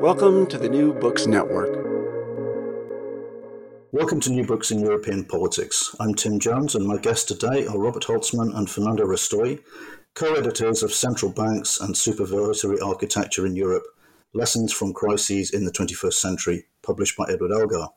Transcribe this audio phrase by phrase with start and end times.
[0.00, 1.70] Welcome to the New Books Network.
[3.92, 5.96] Welcome to New Books in European Politics.
[5.98, 9.58] I'm Tim Jones, and my guests today are Robert Holzmann and Fernando Restoy,
[10.14, 13.84] co editors of Central Banks and Supervisory Architecture in Europe
[14.34, 17.88] Lessons from Crises in the 21st Century, published by Edward Elgar.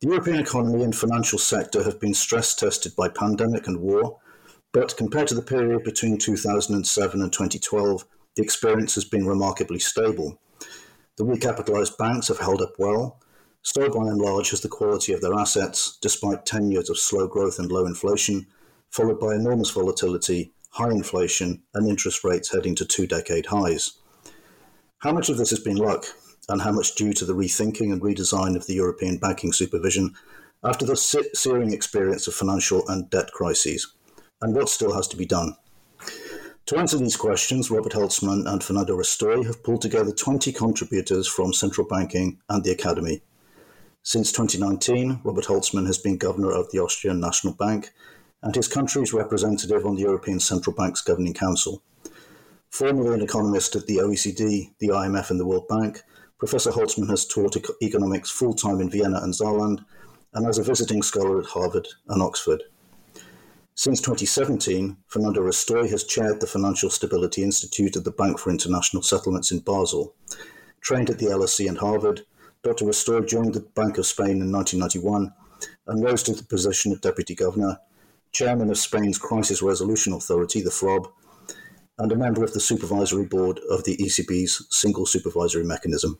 [0.00, 4.20] The European economy and financial sector have been stress tested by pandemic and war,
[4.72, 8.04] but compared to the period between 2007 and 2012,
[8.36, 10.38] the experience has been remarkably stable.
[11.18, 13.18] The recapitalized banks have held up well.
[13.62, 17.26] So, by and large, has the quality of their assets, despite 10 years of slow
[17.26, 18.46] growth and low inflation,
[18.88, 23.94] followed by enormous volatility, high inflation, and interest rates heading to two decade highs.
[24.98, 26.06] How much of this has been luck,
[26.48, 30.14] and how much due to the rethinking and redesign of the European banking supervision
[30.62, 30.96] after the
[31.34, 33.92] searing experience of financial and debt crises?
[34.40, 35.56] And what still has to be done?
[36.68, 41.54] To answer these questions, Robert Holzmann and Fernando Restoy have pulled together 20 contributors from
[41.54, 43.22] central banking and the academy.
[44.02, 47.94] Since 2019, Robert Holzmann has been governor of the Austrian National Bank
[48.42, 51.82] and his country's representative on the European Central Bank's Governing Council.
[52.68, 56.02] Formerly an economist at the OECD, the IMF, and the World Bank,
[56.38, 59.86] Professor Holzmann has taught economics full time in Vienna and Saarland
[60.34, 62.62] and as a visiting scholar at Harvard and Oxford.
[63.78, 69.04] Since 2017, Fernando Restoy has chaired the Financial Stability Institute at the Bank for International
[69.04, 70.16] Settlements in Basel.
[70.80, 72.26] Trained at the LSE and Harvard,
[72.64, 72.86] Dr.
[72.86, 75.32] Restoy joined the Bank of Spain in 1991
[75.86, 77.78] and rose to the position of Deputy Governor,
[78.32, 81.12] Chairman of Spain's Crisis Resolution Authority, the FROB,
[81.98, 86.18] and a member of the Supervisory Board of the ECB's Single Supervisory Mechanism.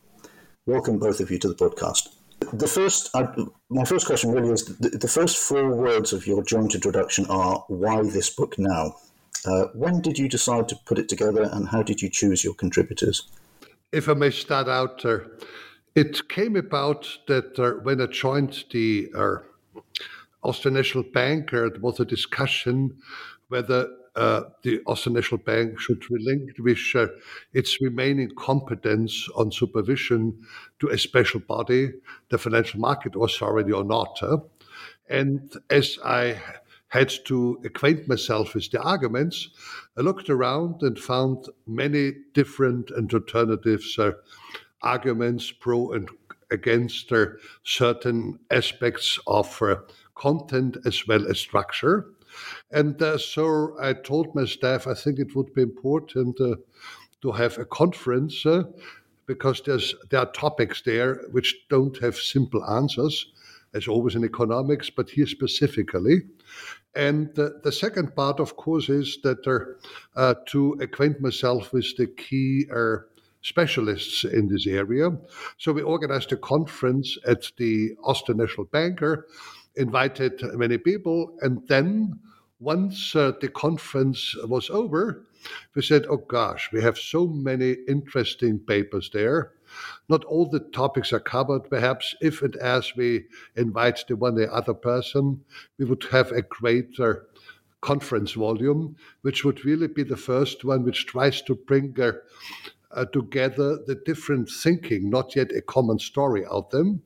[0.65, 2.11] Welcome, both of you, to the podcast.
[2.53, 3.29] The first, I,
[3.69, 7.65] my first question really is the, the, first four words of your joint introduction are
[7.69, 8.97] why this book now?
[9.45, 12.55] Uh, when did you decide to put it together and how did you choose your
[12.55, 13.29] contributors?
[13.93, 15.21] If I may start out, uh,
[15.95, 19.37] it came about that uh, when I joined the uh,
[20.43, 22.97] Austrian National Bank, uh, there was a discussion
[23.49, 27.07] whether uh, the Austrian National Bank should relinquish uh,
[27.53, 30.37] its remaining competence on supervision
[30.81, 31.93] to a special body,
[32.29, 34.21] the Financial Market Authority or not.
[35.09, 36.43] And as I
[36.89, 39.51] had to acquaint myself with the arguments,
[39.97, 44.13] I looked around and found many different and alternatives, uh,
[44.83, 46.09] arguments pro and
[46.51, 47.27] against uh,
[47.63, 49.77] certain aspects of uh,
[50.15, 52.07] content as well as structure.
[52.71, 56.57] And uh, so I told my staff, I think it would be important uh,
[57.23, 58.65] to have a conference uh,
[59.27, 63.27] because there's there are topics there which don't have simple answers,
[63.75, 66.23] as always in economics, but here specifically.
[66.95, 69.47] And the second part, of course, is that
[70.17, 72.97] uh, to acquaint myself with the key uh,
[73.43, 75.11] specialists in this area.
[75.59, 79.27] So we organized a conference at the Austrian National Banker,
[79.77, 82.19] invited many people, and then
[82.61, 85.25] once uh, the conference was over,
[85.75, 89.53] we said, oh gosh, we have so many interesting papers there.
[90.09, 91.71] Not all the topics are covered.
[91.71, 95.45] Perhaps if and as we invite the one or other person,
[95.79, 97.27] we would have a greater
[97.81, 102.13] conference volume, which would really be the first one which tries to bring uh,
[102.91, 107.03] uh, together the different thinking, not yet a common story out them.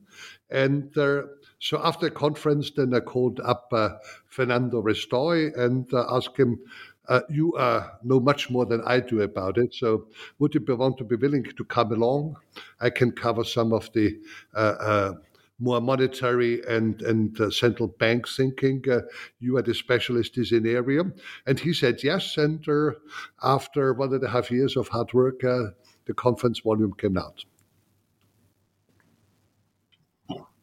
[0.49, 1.23] And uh,
[1.63, 3.91] So after the conference, then I called up uh,
[4.27, 6.59] Fernando Restoy and uh, asked him,
[7.07, 9.73] uh, you uh, know much more than I do about it.
[9.73, 10.07] So,
[10.39, 12.35] would you be, want to be willing to come along?
[12.81, 14.19] I can cover some of the
[14.53, 15.13] uh, uh
[15.59, 18.83] more monetary and and uh, central bank thinking.
[18.89, 19.01] Uh,
[19.39, 21.03] you are the specialist in area,
[21.47, 22.35] and he said yes.
[22.35, 22.65] And
[23.41, 27.45] after one and a half years of hard work, the conference volume came out.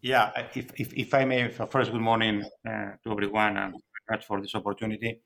[0.03, 3.75] Yeah, if, if, if I may, first, good morning uh, to everyone and
[4.09, 5.21] thanks for this opportunity.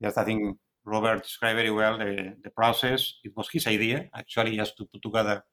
[0.00, 3.14] Yes, I think Robert described very well the, the process.
[3.22, 5.44] It was his idea, actually, just to put together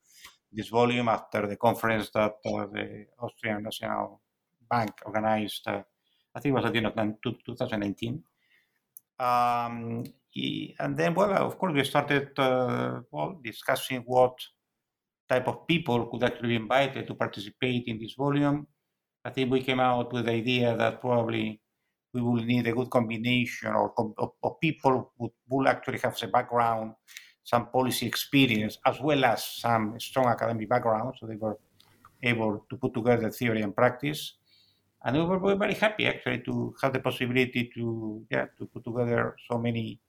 [0.51, 4.21] this volume after the conference that uh, the Austrian National
[4.68, 5.83] Bank organized, uh,
[6.33, 8.23] I think it was at the end of 2019.
[9.19, 10.06] Um,
[10.79, 14.33] and then, well, of course, we started uh, well discussing what
[15.27, 18.68] type of people could actually be invited to participate in this volume.
[19.24, 21.60] I think we came out with the idea that probably
[22.13, 26.27] we will need a good combination of, of, of people who will actually have the
[26.27, 26.94] background,
[27.44, 31.16] some policy experience, as well as some strong academic background.
[31.19, 31.57] So they were
[32.24, 34.36] able to put together theory and practice.
[35.04, 39.36] And we were, very happy actually to have the possibility to yeah to put together
[39.48, 40.00] so many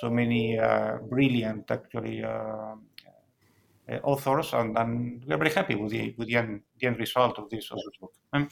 [0.00, 2.76] so many uh, brilliant actually uh,
[4.02, 7.50] authors, and, and, we're very happy with the with the end, the end result of
[7.50, 8.12] this, of this book.
[8.32, 8.48] Um,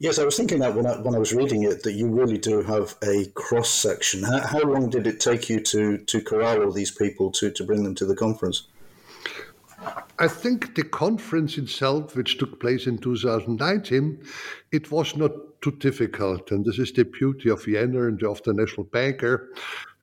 [0.00, 2.38] Yes, I was thinking that when I, when I was reading it, that you really
[2.38, 4.22] do have a cross section.
[4.22, 7.64] How, how long did it take you to to corral all these people to to
[7.64, 8.68] bring them to the conference?
[10.18, 14.20] I think the conference itself, which took place in 2019,
[14.72, 15.30] it was not
[15.62, 19.50] too difficult, and this is the beauty of Vienna and of the National Banker.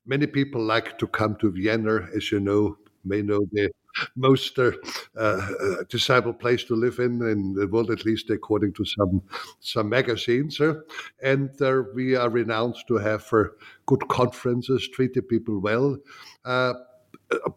[0.06, 3.72] Many people like to come to Vienna, as you know, may know the
[4.16, 4.72] most uh,
[5.18, 5.44] uh,
[5.90, 9.22] desirable place to live in in the world, at least according to some
[9.60, 10.60] some magazines.
[10.60, 10.76] Uh,
[11.24, 11.52] and
[11.94, 13.30] we are renowned to have
[13.86, 15.98] good conferences, treat the people well.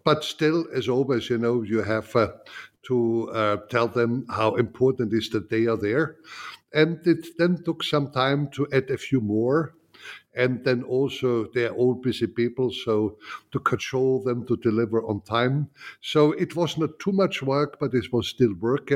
[0.05, 2.15] but still, as always, you know, you have
[2.89, 6.17] to uh, tell them how important it is that they are there.
[6.73, 9.75] And it then took some time to add a few more
[10.39, 13.19] and then also they're all busy people, so
[13.51, 15.69] to control them to deliver on time.
[16.01, 18.91] So it was not too much work, but it was still work.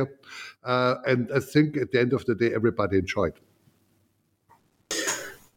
[0.64, 3.34] Uh, and I think at the end of the day, everybody enjoyed.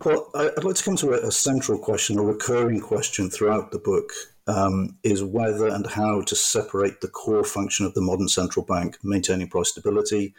[0.04, 4.12] Well, I'd like to come to a, central question, a recurring question throughout the book,
[4.48, 8.98] um, is whether and how to separate the core function of the modern central bank,
[9.04, 10.34] maintaining price stability,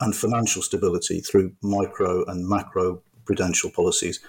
[0.00, 4.20] and financial stability through micro and macro prudential policies.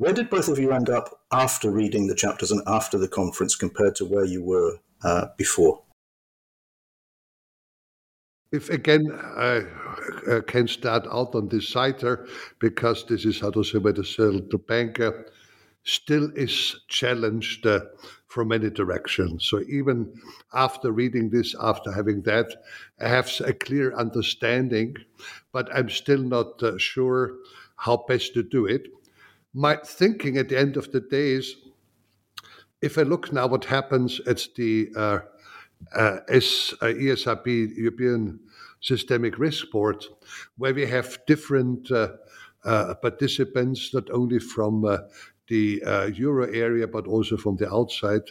[0.00, 3.54] Where did both of you end up after reading the chapters and after the conference
[3.54, 5.82] compared to where you were uh, before?
[8.50, 9.66] If again, I
[10.26, 12.26] uh, can start out on this citer
[12.60, 15.26] because this is how to say where the central banker
[15.84, 17.80] still is challenged uh,
[18.26, 19.48] from many directions.
[19.50, 20.14] So even
[20.54, 22.46] after reading this, after having that,
[22.98, 24.96] I have a clear understanding,
[25.52, 27.34] but I'm still not uh, sure
[27.76, 28.86] how best to do it
[29.52, 31.56] my thinking at the end of the day is
[32.82, 35.18] if I look now what happens at the uh,
[35.94, 38.40] uh, S, uh, ESRB, European
[38.80, 40.04] Systemic Risk Board,
[40.56, 42.12] where we have different uh,
[42.64, 44.98] uh, participants, not only from uh,
[45.48, 45.82] the
[46.14, 48.22] euro area, but also from the outside.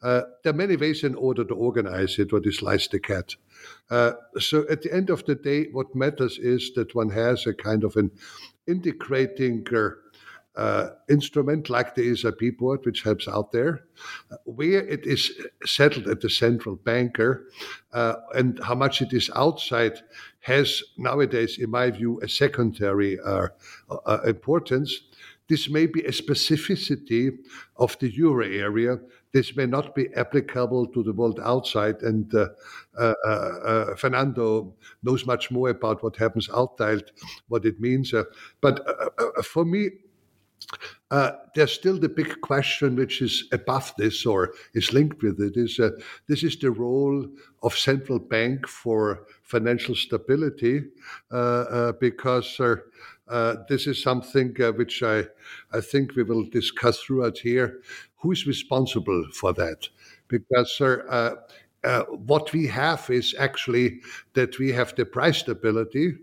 [0.00, 3.34] there are many ways in order to organize it, or to slice the cat.
[4.38, 7.84] so at the end of the day, what matters is that one has a kind
[7.84, 8.10] of an
[8.66, 9.62] integrating
[10.54, 13.84] uh, instrument like the ESRB board, which helps out there,
[14.30, 15.32] uh, where it is
[15.64, 17.48] settled at the central banker
[17.92, 20.00] uh, and how much it is outside
[20.40, 23.48] has nowadays, in my view, a secondary uh,
[24.06, 25.00] uh, importance.
[25.48, 27.38] This may be a specificity
[27.76, 28.98] of the euro area.
[29.32, 32.02] This may not be applicable to the world outside.
[32.02, 37.10] And uh, Fernando knows much more about what happens outside,
[37.48, 38.12] what it means.
[38.60, 38.86] but
[39.44, 39.90] for me,
[41.10, 45.56] uh, there's still the big question, which is above this or is linked with it,
[45.56, 45.90] is uh,
[46.26, 47.26] this is the role
[47.62, 50.84] of central bank for financial stability,
[51.30, 55.24] uh, uh because uh, this is something uh, which I,
[55.72, 57.80] I think we will discuss throughout here.
[58.16, 59.88] Who is responsible for that?
[60.28, 60.80] Because
[62.26, 64.00] what we have is actually
[64.34, 66.14] that we have the price stability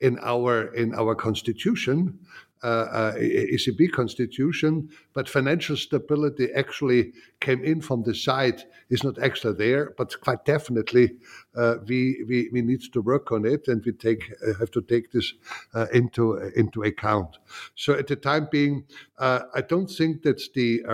[0.00, 2.18] in our in our constitution,
[2.62, 8.64] uh, uh, ECB constitution, but financial stability actually came in from the side.
[8.88, 11.16] is not actually there, but quite definitely
[11.54, 14.80] uh, we, we we need to work on it, and we take uh, have to
[14.80, 15.34] take this
[15.74, 17.38] uh, into into account.
[17.74, 18.84] So at the time being,
[19.18, 20.84] uh, I don't think that the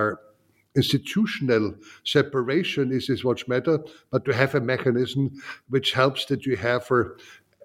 [0.75, 3.79] institutional separation is, is what's matter,
[4.11, 5.31] but to have a mechanism
[5.69, 7.05] which helps that you have a,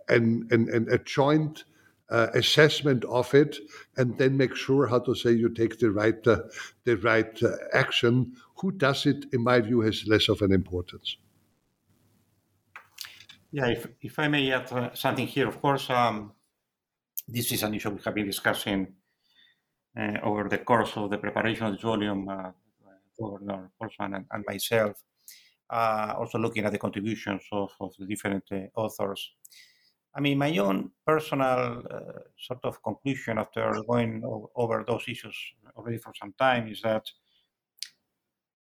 [0.10, 1.64] an, an, a joint
[2.10, 3.58] uh, assessment of it,
[3.98, 6.40] and then make sure how to say you take the right uh,
[6.84, 8.34] the right uh, action.
[8.62, 11.18] Who does it, in my view, has less of an importance.
[13.52, 16.34] Yeah, if, if I may add uh, something here, of course, um,
[17.28, 18.88] this is an issue we have been discussing
[19.98, 22.52] uh, over the course of the preparation of the volume uh,
[23.20, 25.02] Governor Holzmann and, and myself,
[25.70, 28.44] uh, also looking at the contributions of, of the different
[28.76, 29.32] authors.
[30.18, 34.24] I mean, my own personal uh, sort of conclusion after going
[34.56, 35.38] over those issues
[35.76, 37.06] already for some time is that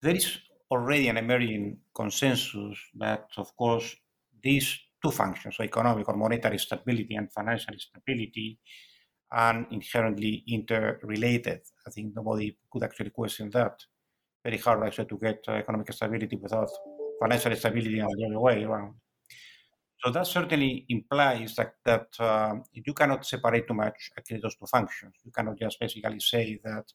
[0.02, 0.38] there is
[0.70, 3.96] already an emerging consensus that, of course,
[4.44, 8.60] these two functions, so economic or monetary stability and financial stability,
[9.32, 11.62] are inherently interrelated.
[11.88, 13.82] I think nobody could actually question that
[14.44, 16.70] very hard actually to get uh, economic stability without
[17.20, 18.96] financial stability and the other way around.
[20.06, 24.68] So that certainly implies that, that uh, you cannot separate too much actually those two
[24.68, 25.16] functions.
[25.24, 26.86] You cannot just basically say that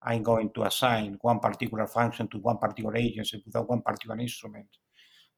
[0.00, 4.68] I'm going to assign one particular function to one particular agency without one particular instrument.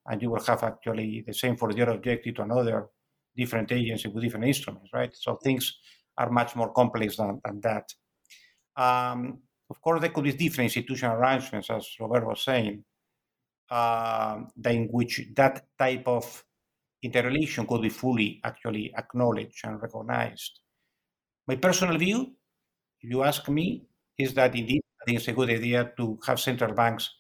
[0.07, 2.89] And you will have actually the same for the other objective to another
[3.35, 5.15] different agency with different instruments, right?
[5.15, 5.79] So things
[6.19, 7.91] are much more complex than, than that.
[8.77, 9.39] Um,
[9.71, 12.85] of course, there could be different institutional arrangements, as Robert was saying,
[13.71, 16.45] uh, in which that type of
[17.05, 20.61] interrelation could be fully actually acknowledged and recognized.
[21.47, 22.33] My personal view,
[23.01, 23.87] if you ask me,
[24.19, 27.11] is that indeed I think it's a good idea to have central banks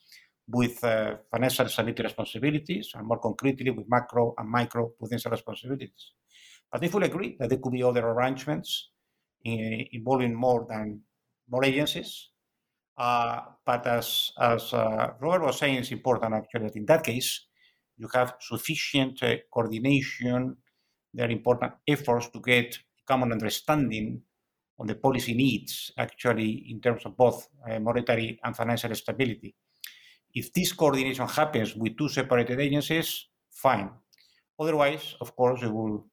[0.48, 6.12] with uh, financial stability responsibilities and more concretely with macro and micro prudential responsibilities.
[6.70, 8.90] But I fully agree that there could be other arrangements
[9.44, 11.00] in, involving more than
[11.48, 12.30] more agencies
[12.96, 17.46] uh, but as, as uh, Robert was saying, it's important actually that in that case,
[17.96, 20.56] you have sufficient uh, coordination.
[21.12, 24.22] There are important efforts to get common understanding
[24.78, 29.54] on the policy needs, actually, in terms of both uh, monetary and financial stability.
[30.34, 33.90] If this coordination happens with two separated agencies, fine.
[34.58, 36.06] Otherwise, of course, we will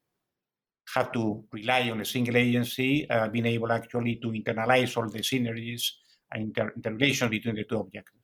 [0.95, 5.19] have to rely on a single agency, uh, being able actually to internalize all the
[5.19, 5.83] synergies
[6.35, 8.21] inter- interrelation between the two objectives.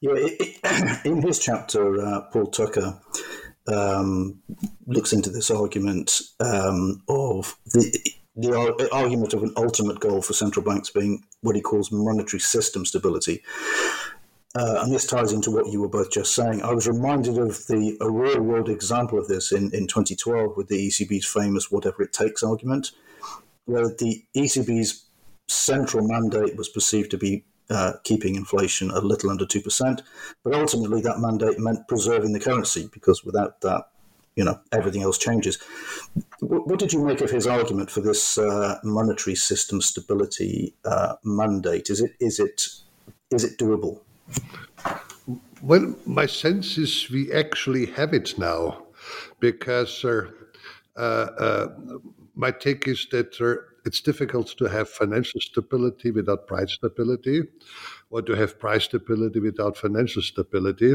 [0.00, 0.14] Yeah,
[1.04, 3.00] in his chapter, uh, Paul Tucker
[3.66, 4.42] um,
[4.86, 7.98] looks into this argument um, of the
[8.36, 12.84] the argument of an ultimate goal for central banks being what he calls monetary system
[12.84, 13.44] stability.
[14.56, 16.62] Uh, and this ties into what you were both just saying.
[16.62, 20.68] I was reminded of the a real world example of this in, in 2012 with
[20.68, 22.92] the ECB's famous whatever it takes argument,
[23.66, 25.06] where the ECB's
[25.48, 30.02] central mandate was perceived to be uh, keeping inflation a little under 2%.
[30.42, 33.84] But ultimately, that mandate meant preserving the currency because without that,
[34.36, 35.58] you know, everything else changes.
[36.40, 41.14] What, what did you make of his argument for this uh, monetary system stability uh,
[41.24, 41.88] mandate?
[41.90, 42.68] Is it is it
[43.30, 44.00] is it doable?
[45.62, 48.82] Well, my sense is we actually have it now,
[49.40, 50.26] because uh,
[50.96, 51.68] uh,
[52.34, 57.42] my take is that it's difficult to have financial stability without price stability,
[58.10, 60.94] or to have price stability without financial stability.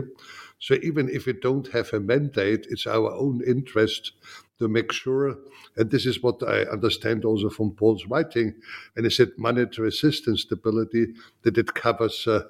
[0.59, 4.13] So even if we don't have a mandate, it's our own interest
[4.59, 5.37] to make sure,
[5.77, 8.55] and this is what I understand also from Paul's writing,
[8.95, 12.43] and he said monetary system stability, that it covers uh,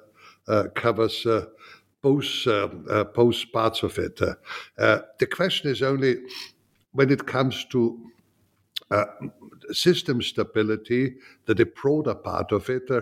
[0.48, 1.46] uh, covers uh,
[2.02, 4.20] both uh, uh, both parts of it.
[4.78, 6.16] Uh, the question is only
[6.92, 8.10] when it comes to
[8.90, 9.04] uh,
[9.72, 13.00] system stability, the, broader part of it, uh,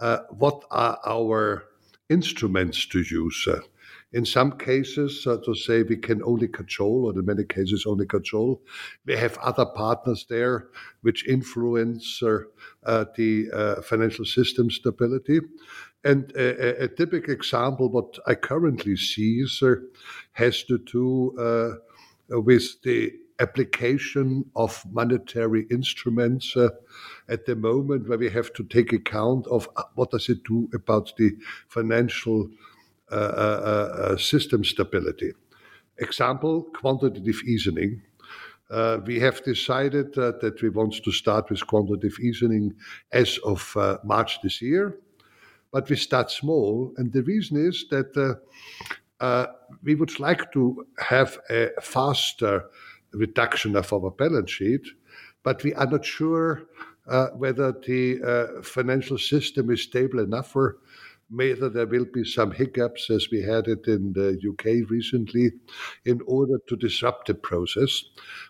[0.00, 1.64] uh, what are our
[2.08, 3.46] instruments to use?
[3.48, 3.60] Uh,
[4.12, 8.06] in some cases, uh, to say we can only control, or in many cases only
[8.06, 8.62] control.
[9.04, 10.68] We have other partners there
[11.02, 12.38] which influence uh,
[12.84, 15.40] uh, the financial system stability.
[16.04, 19.62] And a, a, typical example, what I currently see, is,
[20.32, 21.78] has to do
[22.30, 26.68] with the application of monetary instruments uh,
[27.28, 30.68] at the moment where we have to take account of uh, what does it do
[30.74, 31.30] about the
[31.68, 32.48] financial
[33.10, 35.32] uh, uh, uh system stability.
[35.98, 38.02] Example, quantitative easing.
[38.70, 42.74] Uh, we have decided uh, that we want to start with quantitative easing
[43.12, 44.98] as of uh, March this year,
[45.72, 46.92] but we start small.
[46.98, 49.46] And the reason is that uh, uh,
[49.82, 52.64] we would like to have a faster
[53.12, 54.86] reduction of our balance sheet,
[55.42, 56.64] but we are not sure
[57.06, 60.78] uh, whether the financial system is stable enough or
[61.30, 65.52] whether there will be some hiccups as we had it in the UK recently
[66.06, 68.02] in order to disrupt the process.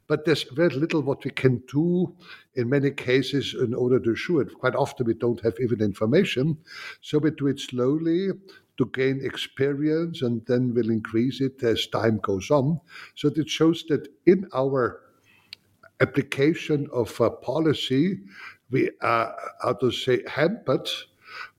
[0.06, 2.14] But there's very little what we can do
[2.54, 4.54] in many cases in order to assure it.
[4.54, 6.58] Quite often we don't have even information,
[7.00, 8.30] so we do it slowly
[8.78, 12.80] to gain experience and then we'll increase it as time goes on.
[13.16, 15.02] So it shows that in our
[16.00, 18.20] application of a policy,
[18.70, 20.88] we are, how to say, hampered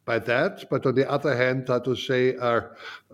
[0.06, 0.70] by that.
[0.70, 2.62] But on the other hand, how to say, uh,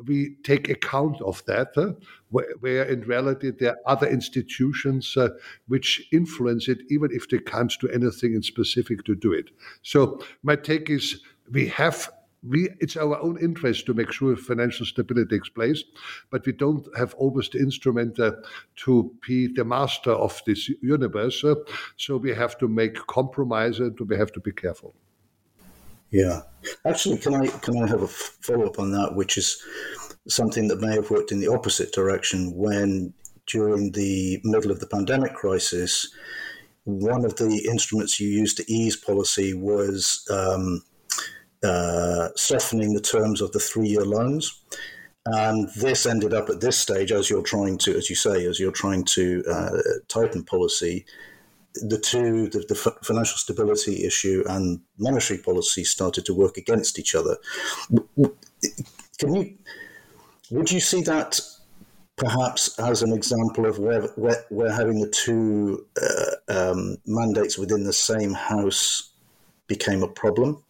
[0.06, 1.94] we take account of that, uh,
[2.30, 5.30] where, where, in reality there are other institutions uh,
[5.68, 9.50] which influence it, even if they can't do anything in specific to do it.
[9.82, 11.22] So my take is
[11.52, 12.10] we have
[12.48, 15.84] we, it's our own interest to make sure financial stability takes place,
[16.30, 18.32] but we don't have always the instrument uh,
[18.78, 21.44] to be the master of this universe.
[21.44, 21.56] Uh,
[21.98, 24.94] so we have to make compromises and we have to be careful.
[26.12, 26.44] Yeah,
[26.86, 29.62] actually, can I can I have a follow up on that, which is
[30.28, 33.14] something that may have worked in the opposite direction when
[33.48, 36.14] during the middle of the pandemic crisis,
[36.84, 40.82] one of the instruments you used to ease policy was um,
[41.66, 44.62] uh, softening the terms of the three year loans.
[45.26, 48.60] And this ended up at this stage, as you're trying to, as you say, as
[48.60, 49.70] you're trying to uh,
[50.08, 51.06] tighten policy,
[51.74, 57.16] the two, the, the, financial stability issue and monetary policy started to work against each
[57.16, 57.38] other.
[59.18, 59.58] Can you,
[60.52, 61.42] would you see that
[62.16, 67.84] perhaps as an example of where, where, where having the two uh, um, mandates within
[67.84, 69.12] the same house
[69.68, 70.64] became a problem?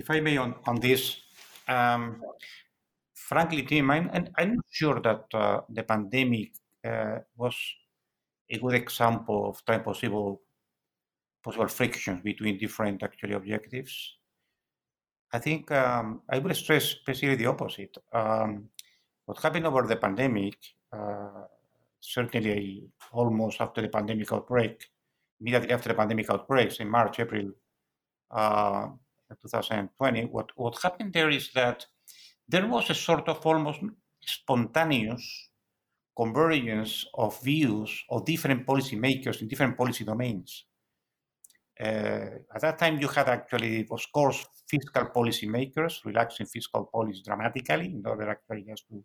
[0.00, 1.20] If I may, on, on this,
[1.68, 2.22] um,
[3.12, 6.52] frankly, Tim, I'm, I'm not sure that uh, the pandemic
[6.82, 7.54] uh, was
[8.48, 10.40] a good example of time possible
[11.44, 14.16] possible frictions between different actually objectives.
[15.32, 17.96] I think um, I will stress basically the opposite.
[18.12, 18.70] Um,
[19.26, 20.56] what happened over the pandemic,
[20.92, 21.44] uh,
[22.00, 24.86] certainly almost after the pandemic outbreak,
[25.40, 27.52] immediately after the pandemic outbreaks in March, April
[28.30, 28.88] uh,
[29.36, 31.86] 2020, what, what happened there is that
[32.48, 33.80] there was a sort of almost
[34.20, 35.50] spontaneous
[36.16, 40.66] convergence of views of different policymakers in different policy domains.
[41.80, 47.86] Uh, at that time, you had actually, of course, fiscal policymakers relaxing fiscal policy dramatically
[47.86, 49.02] in order actually just to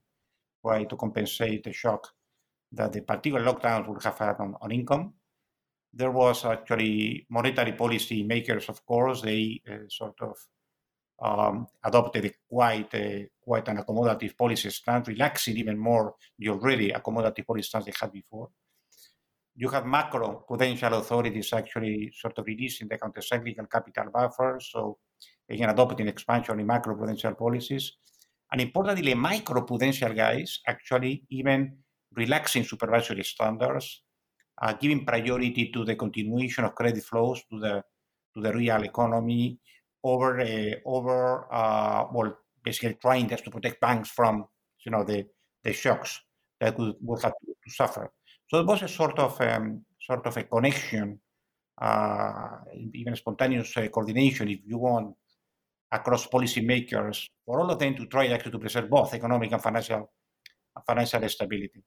[0.62, 2.10] try to compensate the shock
[2.72, 5.14] that the particular lockdowns would have had on, on income.
[5.98, 10.36] There was actually monetary policy makers, of course, they uh, sort of
[11.22, 17.48] um, adopted quite, a, quite an accommodative policy stance, relaxing even more the already accommodative
[17.48, 18.50] policy stance they had before.
[19.56, 24.98] You have macro prudential authorities actually sort of releasing the countercyclical capital buffer, so
[25.50, 27.94] again adopting expansionary macro prudential policies.
[28.52, 31.78] And importantly, micro prudential guys actually even
[32.16, 34.02] relaxing supervisory standards,
[34.62, 37.84] uh, giving priority to the continuation of credit flows to the
[38.34, 39.60] to the real economy,
[40.04, 44.46] over uh, over uh, well basically trying just to protect banks from
[44.86, 45.26] you know the
[45.64, 46.22] the shocks
[46.60, 48.12] that would, would have to, suffer.
[48.48, 51.20] So it was a sort of um, sort of a connection,
[51.82, 52.58] uh,
[52.94, 55.16] even spontaneous uh, coordination, if you want,
[55.92, 60.12] across policymakers for all of them to try actually to preserve both economic and financial
[60.86, 61.82] financial stability.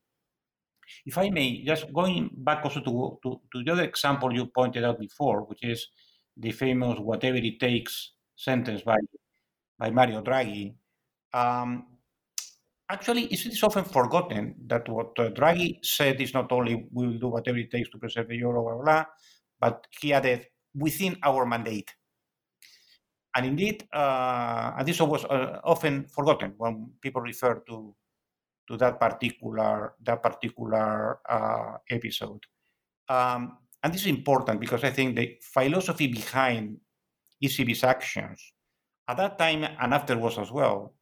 [1.07, 4.85] If I may, just going back also to, to, to the other example you pointed
[4.85, 5.89] out before, which is
[6.37, 8.97] the famous "whatever it takes" sentence by
[9.79, 10.75] by Mario Draghi.
[11.33, 11.87] Um,
[12.91, 17.19] actually, it is often forgotten that what uh, Draghi said is not only we will
[17.19, 19.05] do whatever it takes to preserve the euro, blah, blah, blah,
[19.61, 21.95] but he added within our mandate.
[23.37, 27.95] And indeed, uh, and this was uh, often forgotten when people refer to
[28.69, 32.45] to that particular that particular uh, episode.
[33.09, 36.79] Um, and this is important because I think the philosophy behind
[37.43, 38.53] ECB's actions
[39.09, 40.95] at that time and afterwards as well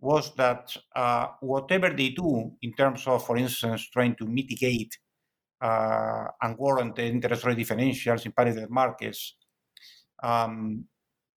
[0.00, 4.98] was that uh, whatever they do in terms of, for instance, trying to mitigate
[5.60, 9.36] uh, unwarranted interest rate differentials in parallel markets,
[10.22, 10.84] um,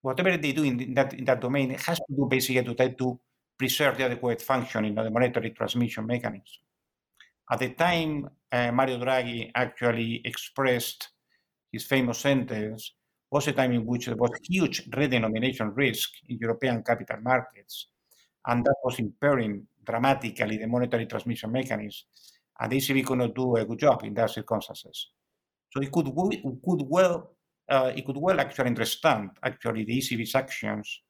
[0.01, 3.19] whatever they do in, that in that domain has to do basically to try to
[3.57, 6.61] preserve the adequate functioning of the monetary transmission mechanism.
[7.49, 11.09] At the time, uh, Mario Draghi actually expressed
[11.71, 12.93] his famous sentence
[13.31, 17.87] was a time in which there was huge redenomination risk in European capital markets,
[18.45, 22.07] and that was impairing dramatically the monetary transmission mechanism,
[22.59, 25.09] and the ECB could not do a good job in those circumstances.
[25.71, 27.37] So it could, could well
[27.69, 31.01] uh, it could well actually understand actually the ECB's actions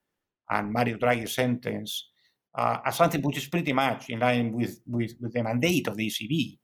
[0.50, 2.10] and Mario Draghi's sentence
[2.58, 5.96] uh, as something which is pretty much in line with, with, with the mandate of
[5.96, 6.58] the ECB.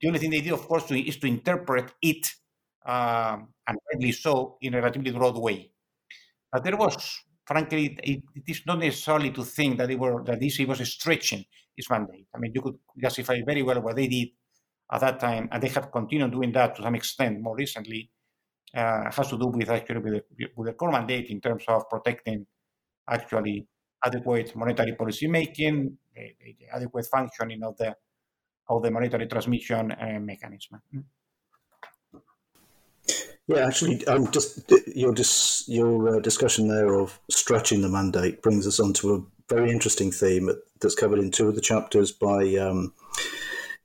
[0.00, 2.30] The only thing they do, of course, to, is to interpret it,
[2.84, 5.70] um, and rightly so, in a relatively broad way.
[6.52, 10.38] But there was, frankly, it, it is not necessarily to think that they were that
[10.38, 12.26] the ECB was stretching its mandate.
[12.34, 14.28] I mean, you could justify very well what they did
[14.92, 18.10] at that time, and they have continued doing that to some extent more recently.
[18.74, 21.88] Uh, has to do with actually with the, with the core mandate in terms of
[21.90, 22.46] protecting
[23.08, 23.66] actually
[24.04, 27.94] adequate monetary policy making, the, the adequate functioning of the
[28.68, 30.80] of the monetary transmission uh, mechanism.
[33.48, 38.66] Yeah, actually, um, just your dis- your uh, discussion there of stretching the mandate brings
[38.66, 40.48] us on to a very interesting theme
[40.80, 42.94] that's covered in two of the chapters by um,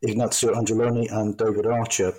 [0.06, 2.14] Ignazio Angeloni and David Archer,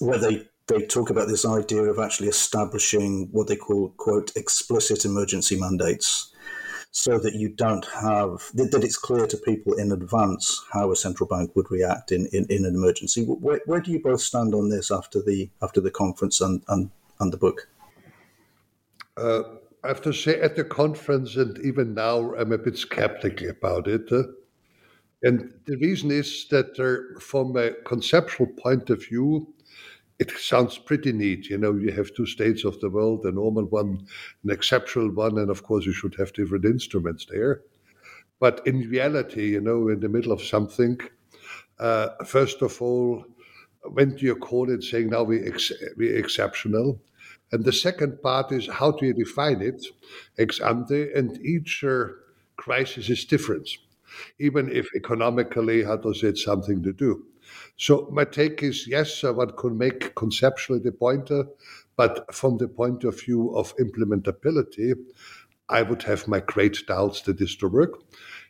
[0.00, 5.04] where they they talk about this idea of actually establishing what they call quote explicit
[5.04, 6.32] emergency mandates
[6.92, 11.28] so that you don't have that it's clear to people in advance how a central
[11.28, 13.24] bank would react in, in, in an emergency.
[13.24, 16.90] Where, where do you both stand on this after the after the conference and and,
[17.20, 17.68] and the book?
[19.16, 19.42] Uh,
[19.82, 23.88] I have to say, at the conference and even now, I'm a bit skeptical about
[23.88, 24.10] it.
[24.12, 24.24] Uh,
[25.22, 29.52] and the reason is that, uh, from a conceptual point of view,
[30.20, 31.50] it sounds pretty neat.
[31.50, 34.06] You know, you have two states of the world, a normal one,
[34.44, 37.62] an exceptional one, and of course, you should have different instruments there.
[38.40, 41.00] But in reality, you know, in the middle of something,
[41.78, 43.24] uh, first of all,
[43.84, 47.00] when do you call it saying now we ex- we exceptional?
[47.52, 49.84] And the second part is how do you define it
[50.38, 51.12] ex ante?
[51.14, 52.06] And each uh,
[52.56, 53.68] crisis is different,
[54.38, 57.24] even if economically, how does it something to do?
[57.80, 61.44] So my take is yes, uh, one could make conceptually the pointer,
[61.96, 64.92] but from the point of view of implementability,
[65.70, 67.94] I would have my great doubts that this will work.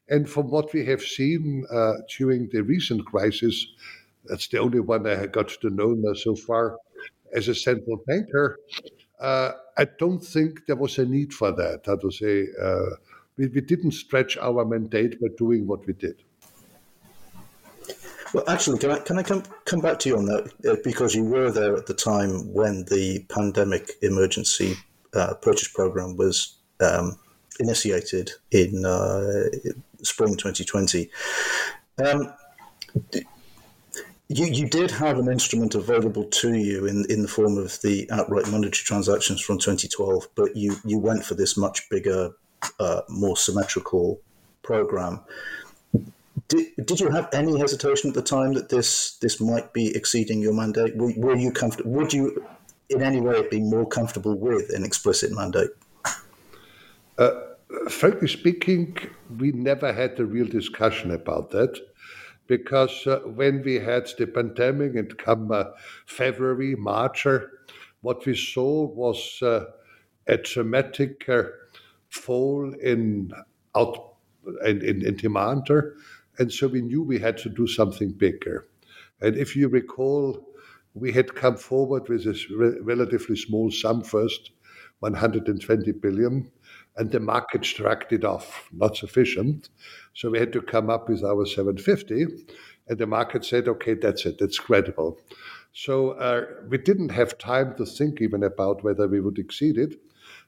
[0.08, 3.68] And from what we have seen uh, during the recent crisis,
[4.24, 6.78] that's the only one I have got to know so far
[7.32, 8.58] as a central banker.
[9.20, 11.82] Uh, I don't think there was a need for that.
[11.86, 12.96] How to say, uh,
[13.36, 16.24] we, we didn't stretch our mandate by doing what we did.
[18.32, 21.14] Well, actually, can I can I come come back to you on that uh, because
[21.14, 24.76] you were there at the time when the pandemic emergency
[25.14, 27.18] uh, purchase program was um,
[27.58, 29.44] initiated in uh,
[30.02, 31.10] spring 2020.
[32.04, 32.32] Um,
[34.32, 38.08] you, you did have an instrument available to you in, in the form of the
[38.12, 42.30] outright monetary transactions from 2012, but you, you went for this much bigger,
[42.78, 44.20] uh, more symmetrical
[44.62, 45.20] program.
[46.50, 50.42] Did, did you have any hesitation at the time that this this might be exceeding
[50.42, 50.96] your mandate?
[50.96, 51.92] Were, were you comfortable?
[51.92, 52.44] Would you,
[52.88, 55.70] in any way, be more comfortable with an explicit mandate?
[57.16, 57.30] Uh,
[57.88, 58.96] frankly speaking,
[59.38, 61.78] we never had a real discussion about that
[62.48, 65.64] because uh, when we had the pandemic and come uh,
[66.06, 67.38] February, March, uh,
[68.00, 69.66] what we saw was uh,
[70.26, 71.44] a dramatic uh,
[72.08, 73.30] fall in
[73.76, 74.14] out
[74.66, 75.68] in, in, in demand
[76.40, 78.66] and so we knew we had to do something bigger.
[79.20, 80.48] And if you recall,
[80.94, 84.50] we had come forward with a re- relatively small sum first,
[85.00, 86.50] 120 billion,
[86.96, 89.68] and the market shrugged it off, not sufficient.
[90.14, 92.26] So we had to come up with our 750,
[92.88, 95.20] and the market said, okay, that's it, that's credible.
[95.74, 99.94] So uh, we didn't have time to think even about whether we would exceed it.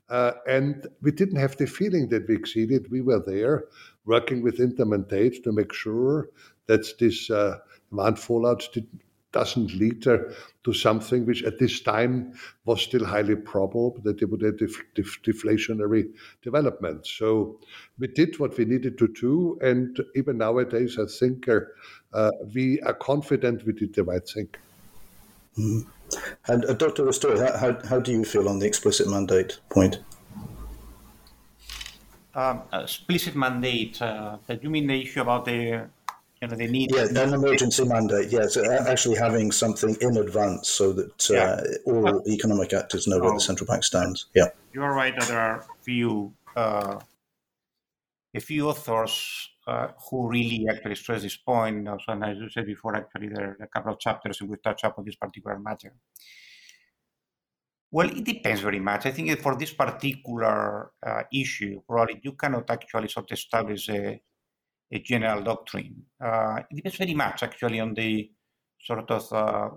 [0.08, 2.90] Uh, and we didn't have the feeling that we exceeded.
[2.90, 3.64] We were there
[4.04, 6.28] working with Intermandate to make sure
[6.66, 7.58] that this uh,
[7.90, 8.86] demand fallout did,
[9.32, 10.18] doesn't lead uh,
[10.64, 12.32] to something which at this time
[12.64, 16.12] was still highly probable that it would have def- def- deflationary
[16.42, 17.06] development.
[17.06, 17.58] So
[17.98, 21.60] we did what we needed to do, and even nowadays, I think uh,
[22.12, 24.48] uh we are confident we did the right thing.
[25.58, 25.86] Mm.
[26.46, 27.04] And uh, Dr.
[27.04, 29.98] Restoy, how, how, how do you feel on the explicit mandate point?
[32.34, 34.00] Um, explicit mandate.
[34.00, 35.88] Uh, that you mean the issue about the
[36.40, 36.90] you know the need?
[36.92, 38.30] Yeah, an emergency mandate.
[38.30, 41.60] Yes, yeah, actually having something in advance so that uh, yeah.
[41.86, 44.26] all economic actors know where the central bank stands.
[44.34, 46.98] Yeah, you are right that there are few uh,
[48.34, 51.86] a few authors uh, who really actually stress this point.
[51.86, 54.62] Also, and as you said before, actually, there are a couple of chapters in which
[54.62, 55.92] touch up on this particular matter.
[57.92, 59.06] Well, it depends very much.
[59.06, 64.20] I think for this particular uh, issue, probably you cannot actually sort of establish a,
[64.92, 66.04] a general doctrine.
[66.20, 68.30] Uh, it depends very much, actually, on the
[68.80, 69.70] sort of uh,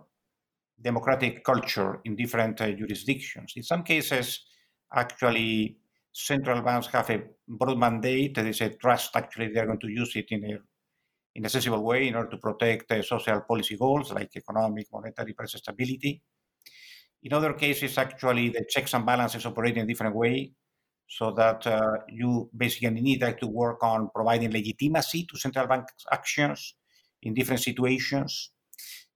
[0.81, 3.53] democratic culture in different uh, jurisdictions.
[3.57, 4.45] In some cases,
[4.93, 5.77] actually,
[6.13, 8.35] central banks have a broad mandate.
[8.35, 10.59] There is a trust, actually, they're going to use it in a
[11.35, 15.33] in a sensible way in order to protect uh, social policy goals like economic, monetary,
[15.33, 16.21] price stability.
[17.25, 20.51] In other cases, actually, the checks and balances operate in a different way,
[21.07, 26.75] so that uh, you basically need to work on providing legitimacy to central bank actions
[27.23, 28.51] in different situations.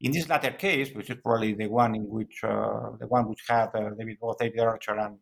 [0.02, 3.44] In this latter case, which is probably the one in which uh, the one which
[3.48, 5.18] had uh, David both David Archer and,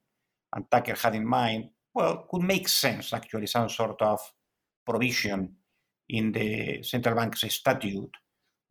[0.56, 4.20] and Tucker had in mind, well, could make sense actually some sort of
[4.86, 5.56] provision
[6.08, 8.16] in the central bank's statute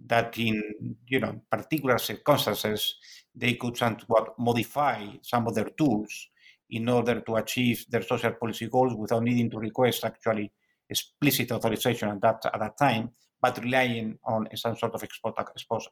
[0.05, 0.63] that in
[1.07, 2.97] you know particular circumstances
[3.35, 6.29] they could somewhat modify some of their tools
[6.71, 10.53] in order to achieve their social policy goals without needing to request actually
[10.91, 15.39] explicit authorization at that at that time but relying on some sort of ex post,
[15.55, 15.89] exposed,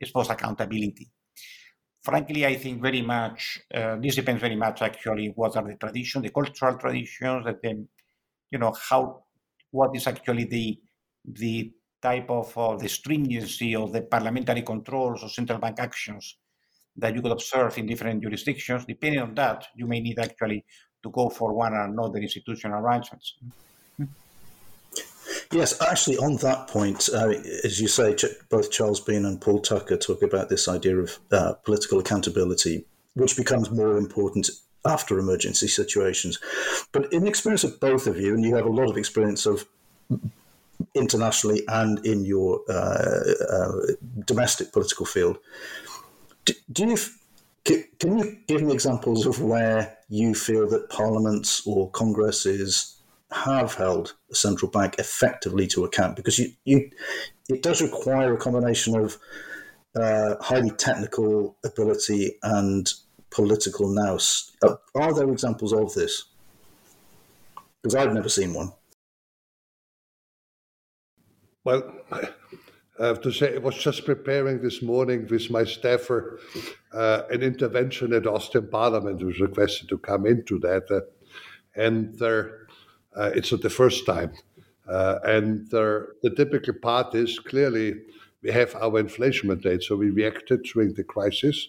[0.00, 1.10] ex post accountability.
[2.02, 6.22] Frankly, I think very much uh, this depends very much actually what are the traditions,
[6.24, 7.88] the cultural traditions, that then
[8.50, 9.24] you know how
[9.70, 10.78] what is actually the
[11.24, 16.36] the type of uh, the stringency of the parliamentary controls or central bank actions
[16.96, 18.84] that you could observe in different jurisdictions.
[18.84, 20.64] Depending on that, you may need actually
[21.02, 23.36] to go for one or another institutional arrangements.
[25.52, 27.30] Yes, actually, on that point, uh,
[27.64, 28.16] as you say,
[28.48, 32.84] both Charles Bean and Paul Tucker talk about this idea of uh, political accountability,
[33.14, 34.48] which becomes more important
[34.84, 36.38] after emergency situations.
[36.92, 39.44] But in the experience of both of you, and you have a lot of experience
[39.44, 39.66] of
[40.94, 43.20] internationally and in your uh,
[43.52, 43.72] uh
[44.26, 45.38] domestic political field,
[46.44, 46.96] do, do you
[47.64, 52.96] can you give me examples of where you feel that parliaments or congresses
[53.30, 56.90] have held a central bank effectively to account because you, you
[57.48, 59.18] it does require a combination of
[59.96, 62.92] uh, highly technical ability and
[63.30, 64.52] political nous.
[64.94, 66.24] Are there examples of this?
[67.82, 68.72] Because I've never seen one.
[71.62, 72.28] Well, I
[72.98, 76.38] have to say, I was just preparing this morning with my staffer
[76.92, 80.90] uh, an intervention at Austrian Parliament, was requested to come into that.
[80.90, 81.00] Uh,
[81.76, 82.66] and there
[83.14, 84.32] uh, it's not the first time.
[84.88, 87.94] Uh, and the typical part is clearly
[88.42, 91.68] we have our inflation mandate, so we reacted during the crisis.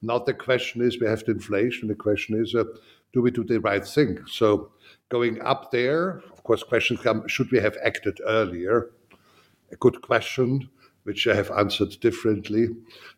[0.00, 1.88] Now the question is, we have the inflation.
[1.88, 2.64] The question is, uh,
[3.12, 4.20] do we do the right thing?
[4.28, 4.70] So
[5.08, 8.90] going up there, of course, questions come: Should we have acted earlier?
[9.74, 10.70] A good question,
[11.02, 12.68] which I have answered differently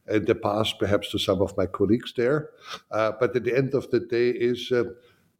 [0.08, 2.48] in the past, perhaps to some of my colleagues there.
[2.90, 4.84] Uh, but at the end of the day, is uh,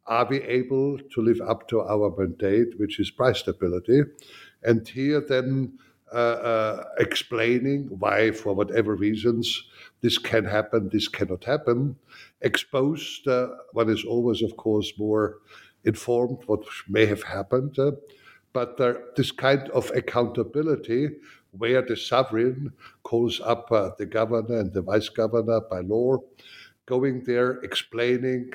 [0.05, 4.03] are we able to live up to our mandate, which is price stability?
[4.63, 5.79] And here then
[6.13, 9.63] uh, uh, explaining why, for whatever reasons,
[10.01, 11.95] this can happen, this cannot happen.
[12.43, 15.39] Ex post, uh, one is always, of course, more
[15.83, 17.75] informed what may have happened.
[18.57, 18.79] But
[19.15, 21.09] this kind of accountability,
[21.51, 26.17] where the sovereign calls up uh, the governor and the vice governor by law,
[26.87, 28.51] going there, explaining,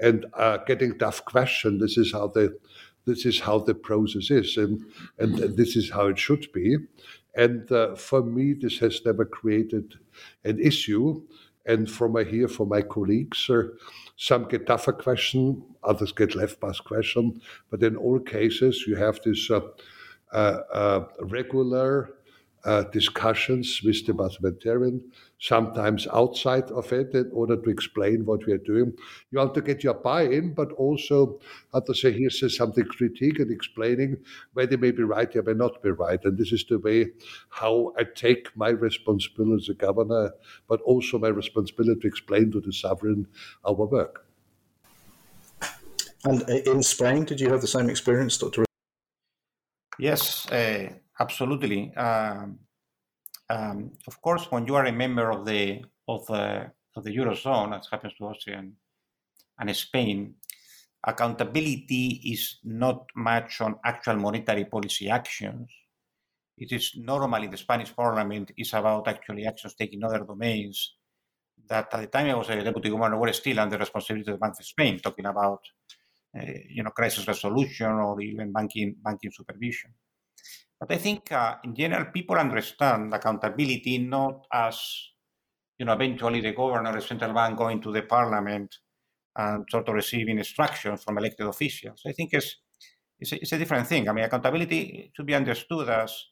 [0.00, 1.78] and uh, getting tough questions.
[1.78, 2.58] This is how the
[3.04, 4.82] this is how the process is, and
[5.18, 6.78] and this is how it should be.
[7.34, 9.94] And uh, for me, this has never created
[10.44, 11.20] an issue.
[11.66, 13.64] And from hear from my colleagues, uh,
[14.16, 17.40] some get tougher question, others get left pass question.
[17.70, 19.60] But in all cases, you have this uh,
[20.32, 22.14] uh, uh regular
[22.64, 25.12] uh, discussions with the parliamentarian,
[25.44, 28.92] sometimes outside of it, in order to explain what we are doing.
[29.30, 31.38] You want to get your buy-in, but also
[31.72, 34.16] how to say here here's something critique and explaining
[34.54, 36.18] where they may be right, they may not be right.
[36.24, 37.08] And this is the way
[37.50, 40.32] how I take my responsibility as a governor,
[40.66, 43.26] but also my responsibility to explain to the sovereign
[43.66, 44.26] our work.
[46.24, 48.64] And in Spain, did you have the same experience, Dr.
[49.98, 50.88] Yes, uh,
[51.20, 51.94] Absolutely.
[51.94, 52.58] Um,
[53.54, 57.78] um, of course, when you are a member of the of the of the eurozone,
[57.78, 58.72] as happens to Austria and,
[59.58, 60.34] and Spain,
[61.06, 65.68] accountability is not much on actual monetary policy actions.
[66.56, 70.96] It is normally the Spanish parliament is about actually actions taken in other domains
[71.68, 74.40] that at the time I was a deputy governor were still under responsibility of the
[74.40, 75.60] Bank of Spain, talking about
[76.68, 79.90] you know, crisis resolution or even banking banking supervision.
[80.80, 84.76] But I think, uh, in general, people understand accountability not as,
[85.78, 88.76] you know, eventually the governor, the central bank going to the parliament
[89.36, 92.02] and sort of receiving instructions from elected officials.
[92.06, 92.56] I think it's
[93.18, 94.08] it's a, it's a different thing.
[94.08, 96.26] I mean, accountability should be understood as,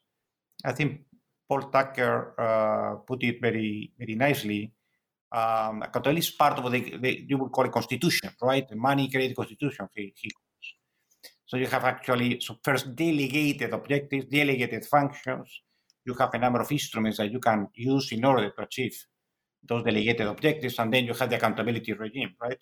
[0.64, 1.02] I think
[1.48, 4.72] Paul Tucker uh, put it very very nicely.
[5.30, 8.68] Um, accountability is part of the, the you would call it constitution, right?
[8.68, 9.88] The money created constitution.
[9.94, 10.30] He, he
[11.52, 15.60] so you have actually so first delegated objectives, delegated functions.
[16.02, 18.96] You have a number of instruments that you can use in order to achieve
[19.62, 22.56] those delegated objectives, and then you have the accountability regime, right?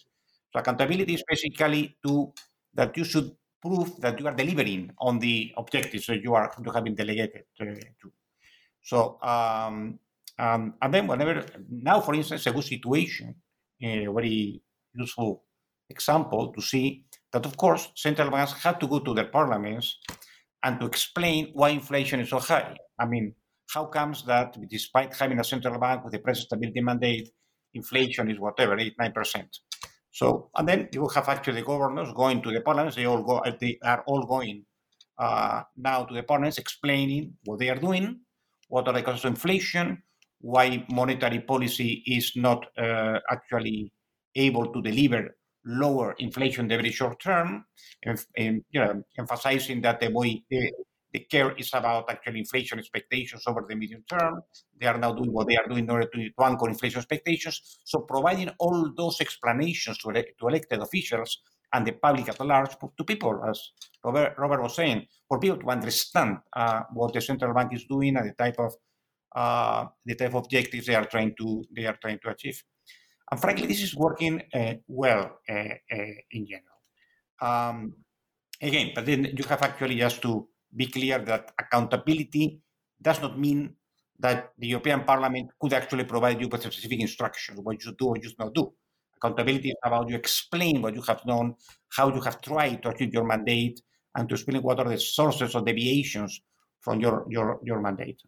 [0.52, 2.32] So accountability is basically to
[2.74, 3.30] that you should
[3.62, 7.44] prove that you are delivering on the objectives that you are you have been delegated
[7.60, 8.12] uh, to.
[8.82, 10.00] So um,
[10.36, 13.36] um, and then whenever now, for instance, a good situation,
[13.80, 14.60] a very
[14.92, 15.44] useful
[15.88, 19.98] example to see that, of course, central banks have to go to their parliaments
[20.62, 22.76] and to explain why inflation is so high.
[22.98, 23.34] I mean,
[23.72, 27.30] how comes that despite having a central bank with a price stability mandate,
[27.74, 29.44] inflation is whatever, 8 9%.
[30.10, 32.96] So, and then you have actually the governors going to the parliaments.
[32.96, 34.64] They all go, they are all going
[35.18, 38.20] uh, now to the parliaments explaining what they are doing,
[38.68, 40.02] what are the causes of inflation,
[40.40, 43.92] why monetary policy is not uh, actually
[44.34, 47.64] able to deliver lower inflation in the very short term,
[48.04, 50.72] and, and you know, emphasizing that the way the,
[51.12, 54.40] the care is about actual inflation expectations over the medium term.
[54.80, 57.80] They are now doing what they are doing in order to, to anchor inflation expectations.
[57.84, 61.38] So providing all those explanations to, to elected officials
[61.72, 63.70] and the public at large to people, as
[64.04, 68.16] Robert, Robert was saying, for people to understand uh, what the central bank is doing
[68.16, 68.74] and the type of
[69.36, 72.62] uh, the type of objectives they are trying to they are trying to achieve.
[73.30, 76.78] And frankly, this is working uh, well uh, uh, in general.
[77.40, 77.94] Um,
[78.60, 82.60] again, but then you have actually just to be clear that accountability
[83.00, 83.76] does not mean
[84.18, 88.16] that the European Parliament could actually provide you with specific instructions, what you do or
[88.16, 88.72] you should not do.
[89.16, 91.54] Accountability is about you explain what you have done,
[91.96, 93.80] how you have tried to achieve your mandate,
[94.16, 96.40] and to explain what are the sources of deviations
[96.80, 98.20] from your, your, your mandate.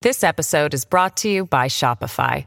[0.00, 2.46] This episode is brought to you by Shopify.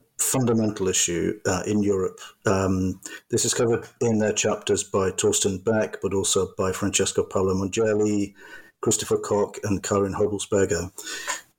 [0.21, 2.19] fundamental issue uh, in Europe.
[2.45, 7.53] Um, this is covered in their chapters by Thorsten Beck, but also by Francesco Paolo
[7.53, 8.33] Mongelli,
[8.83, 10.91] Christoffer Kok, and Karin Hobelsberger.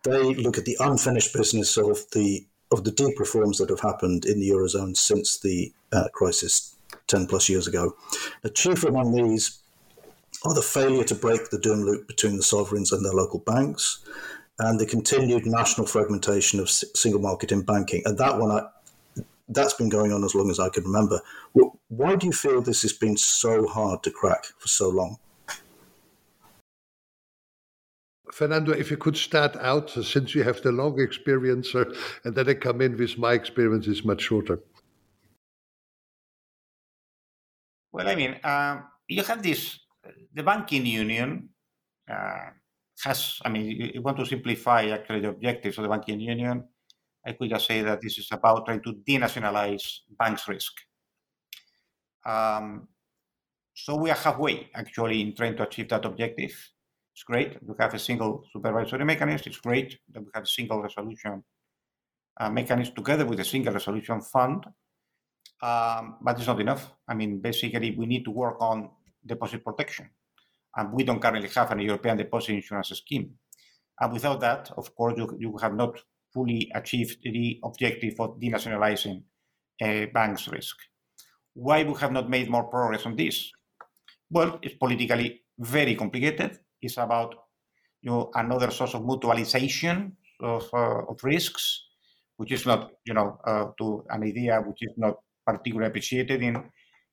[0.05, 4.25] They look at the unfinished business of the of the deep reforms that have happened
[4.25, 6.75] in the eurozone since the uh, crisis
[7.07, 7.95] ten plus years ago.
[8.43, 9.59] The chief among these
[10.45, 14.05] are the failure to break the doom loop between the sovereigns and their local banks,
[14.63, 18.03] and the continued national fragmentation of single market in banking.
[18.05, 21.21] And that one, I, that's been going on as long as I can remember.
[21.89, 25.19] Why do you feel this has been so hard to crack for so long?
[28.33, 31.85] Fernando, if you could start out, since you have the long experience, uh,
[32.25, 34.61] and then I come in with my experience is much shorter.
[37.93, 39.81] Well, I mean, um, you have this,
[40.33, 41.51] the banking union
[42.11, 42.51] uh,
[43.01, 46.65] has, I mean, you, you want to simplify actually the objectives of the banking union.
[47.27, 50.73] I could just say that this is about trying to denationalize banks' risk.
[52.25, 52.89] Um,
[53.75, 56.53] so we are halfway actually in trying to achieve that objective.
[57.15, 57.59] It's great.
[57.63, 59.45] We have a single supervisory mechanism.
[59.47, 61.43] It's great that we have a single resolution
[62.41, 64.65] uh, mechanism together with a single resolution fund.
[65.63, 66.93] Um, but it's not enough.
[67.07, 68.91] I mean, basically, we need to work on
[69.25, 70.11] deposit protection
[70.77, 73.31] and we don't currently have an European deposit insurance scheme.
[74.01, 75.99] And without that, of course, you, you have not
[76.33, 79.23] fully achieved the objective of denationalizing
[79.83, 80.77] uh, banks' risk.
[81.55, 83.51] Why we have not made more progress on this?
[84.31, 86.59] Well, it's politically very complicated.
[86.81, 87.35] It's about
[88.01, 91.85] you know, another source of mutualization of, uh, of risks,
[92.37, 95.17] which is not, you know, uh, to an idea which is not
[95.47, 96.57] particularly appreciated in,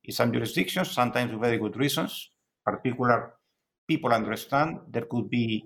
[0.03, 2.31] in some jurisdictions, sometimes with very good reasons,
[2.65, 3.33] particular
[3.89, 5.65] people understand there could be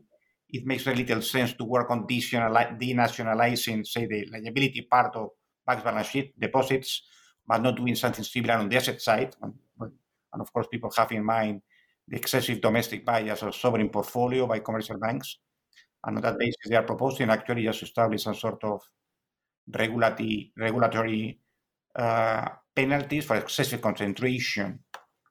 [0.54, 5.30] it makes very little sense to work on denationalizing, say, the liability part of
[5.66, 7.02] bank's balance sheet deposits,
[7.48, 9.36] but not doing something similar on the asset side.
[9.42, 11.62] And of course, people have in mind
[12.08, 15.38] the excessive domestic bias of sovereign portfolio by commercial banks.
[16.06, 18.82] And on that basis, they are proposing actually just to establish some sort of
[19.68, 21.40] regulatory, regulatory
[21.96, 24.80] uh, penalties for excessive concentration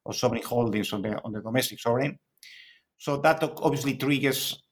[0.05, 2.19] of sovereign holdings on the, on the domestic sovereign.
[3.03, 4.63] So that obviously triggers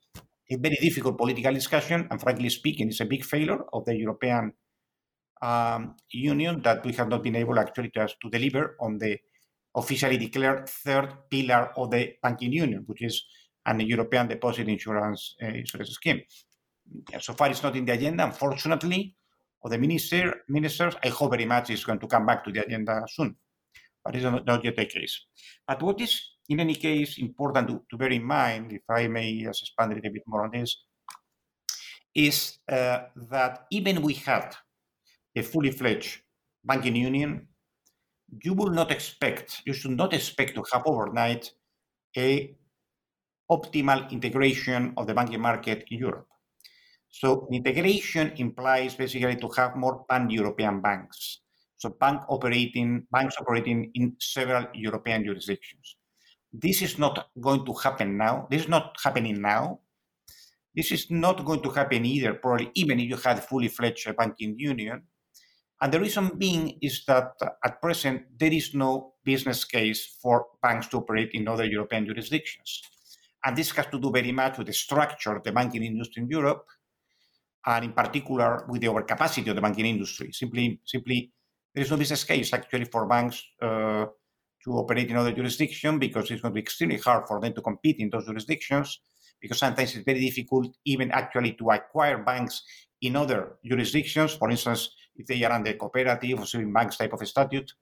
[0.49, 4.53] a very difficult political discussion, and frankly speaking, it's a big failure of the European
[5.41, 9.17] um, Union that we have not been able actually to, to deliver on the
[9.75, 13.21] officially declared third pillar of the banking union, which is
[13.65, 16.21] an European deposit insurance, uh, insurance scheme.
[17.19, 19.13] So far, it's not in the agenda, unfortunately,
[19.61, 20.95] of the minister, ministers.
[21.03, 23.35] I hope very much it's going to come back to the agenda soon,
[24.05, 25.25] but it's not, not yet the case.
[25.67, 29.41] But what is, in any case, important to, to, bear in mind, if I may
[29.41, 30.83] just expand a little bit more on this,
[32.13, 34.53] is uh, that even we had
[35.33, 36.21] a fully fledged
[36.63, 37.47] banking union,
[38.43, 41.51] you will not expect, you should not expect to have overnight
[42.17, 42.53] a
[43.49, 46.27] optimal integration of the banking market in Europe.
[47.09, 51.39] So integration implies basically to have more pan-European banks.
[51.77, 55.95] So bank operating, banks operating in several European jurisdictions.
[56.53, 58.47] This is not going to happen now.
[58.49, 59.79] This is not happening now.
[60.75, 64.57] This is not going to happen either, probably even if you had fully fledged banking
[64.57, 65.03] union.
[65.81, 70.45] And the reason being is that uh, at present, there is no business case for
[70.61, 72.83] banks to operate in other European jurisdictions.
[73.43, 76.29] And this has to do very much with the structure of the banking industry in
[76.29, 76.65] Europe,
[77.65, 80.31] and in particular with the overcapacity of the banking industry.
[80.31, 81.31] Simply, simply,
[81.73, 84.05] there is no business case actually for banks uh,
[84.63, 87.61] to operate in other jurisdictions because it's going to be extremely hard for them to
[87.61, 88.99] compete in those jurisdictions
[89.41, 92.63] because sometimes it's very difficult even actually to acquire banks
[93.01, 94.33] in other jurisdictions.
[94.33, 97.73] For instance, if they are under cooperative or saving banks type of statute.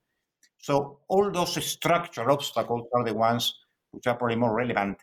[0.58, 3.54] So all those structural obstacles are the ones
[3.92, 4.98] which are probably more relevant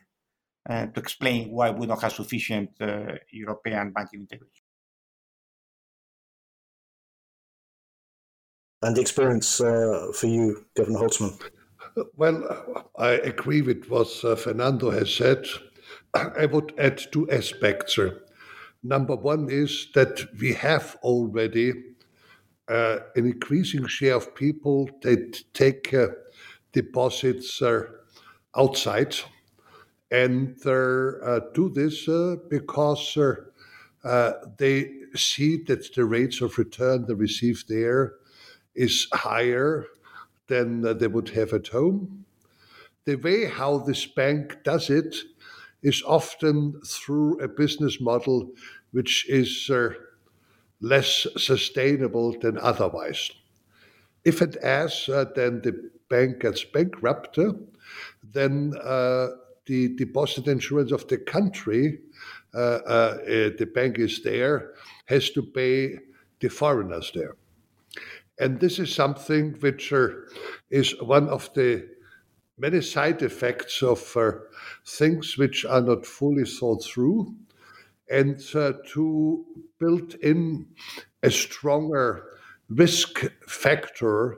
[0.69, 4.63] uh, to explain why we don't have sufficient uh, European banking integration.
[8.81, 11.39] And the experience uh, for you, Governor Holzmann?
[12.15, 15.45] Well, I agree with what uh, Fernando has said.
[16.13, 17.99] I would add two aspects.
[18.83, 21.73] Number one is that we have already
[22.67, 26.07] uh, an increasing share of people that take uh,
[26.73, 27.83] deposits uh,
[28.55, 29.15] outside
[30.11, 37.13] and uh, do this uh, because uh, they see that the rates of return they
[37.13, 38.15] receive there
[38.75, 39.85] is higher
[40.47, 42.25] than they would have at home.
[43.05, 45.15] The way how this bank does it
[45.81, 48.51] is often through a business model
[48.91, 49.69] which is
[50.81, 53.31] less sustainable than otherwise.
[54.25, 57.53] If it as, uh, then the bank gets bankrupt, uh,
[58.33, 59.27] then uh,
[59.65, 61.99] the deposit insurance of the country,
[62.53, 63.17] uh, uh,
[63.57, 64.73] the bank is there,
[65.05, 65.97] has to pay
[66.39, 67.35] the foreigners there.
[68.39, 69.91] And this is something which
[70.69, 71.87] is one of the
[72.57, 73.99] many side effects of
[74.85, 77.35] things which are not fully thought through
[78.09, 79.45] and uh, to
[79.79, 80.65] build in
[81.23, 82.23] a stronger
[82.69, 84.37] risk factor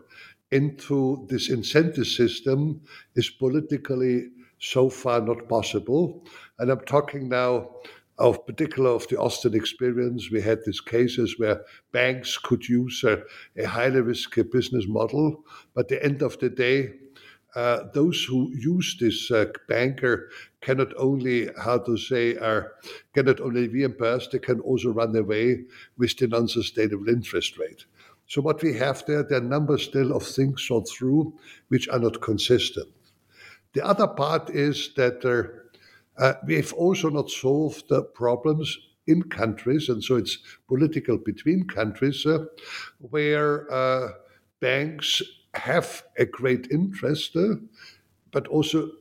[0.52, 2.82] into this incentive system
[3.16, 4.30] is politically
[4.60, 6.24] so far not possible.
[6.58, 7.70] And I'm talking now
[8.20, 10.30] of particular of the Austrian experience.
[10.30, 11.62] We had these cases where
[11.92, 13.24] banks could use a,
[13.58, 15.44] a highly risky business model,
[15.74, 16.92] but at the end of the day,
[17.56, 20.30] uh, those who use this uh, banker
[20.62, 22.74] cannot only, how to say, are
[23.14, 25.64] cannot only reimburse, they can also run away
[25.98, 27.86] with the non-sustainable interest rate.
[28.28, 31.34] So what we have there, there are numbers still of things thought through
[31.70, 32.90] which are not consistent.
[33.74, 35.46] The other part is that there.
[35.46, 35.69] uh,
[36.20, 42.26] uh, we've also not solved the problems in countries, and so it's political between countries,
[42.26, 42.46] uh,
[43.00, 44.10] where uh,
[44.60, 45.22] banks
[45.56, 47.56] have a great interest, uh,
[48.32, 48.92] but also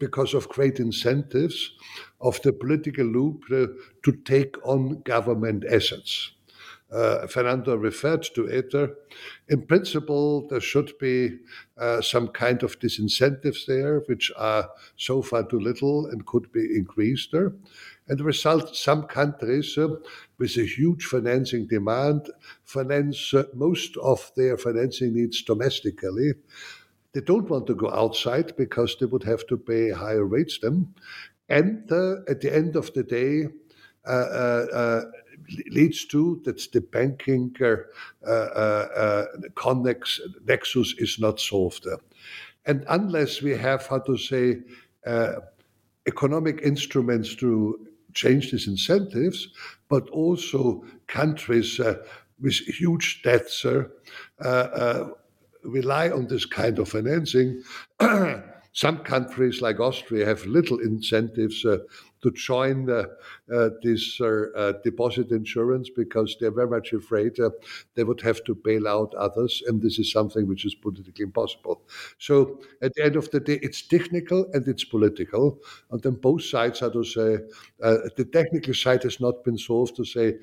[0.00, 1.72] because of great incentives
[2.20, 3.66] of the political loop uh,
[4.04, 6.32] to take on government assets.
[6.92, 8.74] Uh, Fernando referred to it.
[8.74, 8.88] Uh,
[9.48, 11.38] in principle, there should be
[11.76, 16.76] uh, some kind of disincentives there, which are so far too little and could be
[16.76, 17.32] increased.
[17.32, 17.52] There.
[18.06, 19.88] And the result, some countries uh,
[20.38, 22.30] with a huge financing demand
[22.62, 26.34] finance uh, most of their financing needs domestically.
[27.12, 30.94] They don't want to go outside because they would have to pay higher rates then.
[31.48, 33.48] And uh, at the end of the day,
[34.06, 35.00] uh, uh, uh,
[35.70, 37.50] leads to that the banking
[39.54, 41.86] connex, nexus is not solved.
[42.66, 44.62] And unless we have, how to say,
[45.06, 45.34] uh,
[46.06, 49.48] economic instruments to change these incentives,
[49.88, 51.96] but also countries uh,
[52.40, 53.84] with huge debts uh,
[54.40, 55.08] uh,
[55.62, 57.62] rely on this kind of financing.
[58.72, 61.78] Some countries like Austria have little incentives uh,
[62.24, 63.04] to join uh,
[63.54, 67.36] uh, this uh, deposit insurance because they're very much afraid
[67.94, 71.82] they would have to bail out others, and this is something which is politically impossible.
[72.18, 75.58] So at the end of the day, it's technical and it's political,
[75.90, 77.38] and then both sides are to say
[77.78, 79.96] the technical side has not been solved.
[79.96, 80.38] To say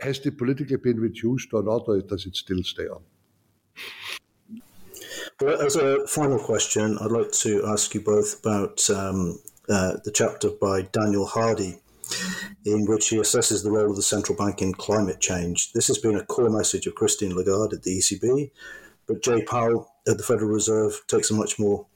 [0.00, 3.02] has the politically been reduced or not, or does it still stay on?
[5.40, 10.10] Well, As a final question, I'd like to ask you both about um, uh, the
[10.12, 11.78] chapter by Daniel Hardy,
[12.64, 15.72] in which he assesses the role of the central bank in climate change.
[15.72, 18.50] This has been a core message of Christine Lagarde at the ECB,
[19.06, 21.86] but Jay Powell at the Federal Reserve takes a much more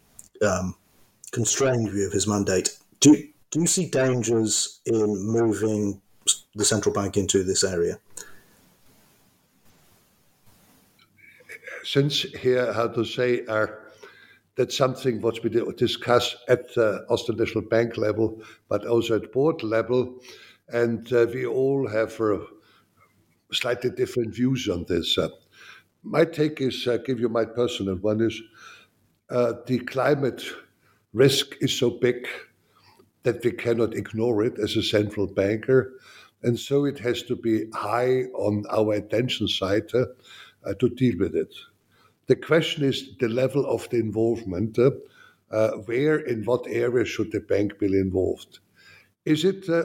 [0.43, 0.77] um,
[1.33, 2.77] constrained view of his mandate.
[3.01, 3.17] Do,
[3.51, 6.01] do you see dangers in moving
[6.55, 7.99] the central bank into this area?
[11.87, 13.79] since here, how to say, are
[14.57, 19.63] that's something what we discuss at the Austrian National Bank level, but also at board
[19.63, 20.19] level.
[20.69, 22.39] And uh, we all have uh,
[23.53, 25.19] slightly different views on this.
[25.19, 25.29] Uh,
[26.03, 28.41] my take is, uh, give you my personal one, is
[29.29, 30.43] uh, the climate
[31.13, 32.27] risk is so big
[33.25, 35.99] that we cannot ignore it as a central banker.
[36.43, 41.35] And so it has to be high on our attention side uh, to deal with
[41.35, 41.53] it.
[42.27, 44.79] The question is the level of the involvement.
[44.79, 44.91] Uh,
[45.51, 48.59] uh, where, in what area should the bank be involved?
[49.25, 49.85] Is it uh,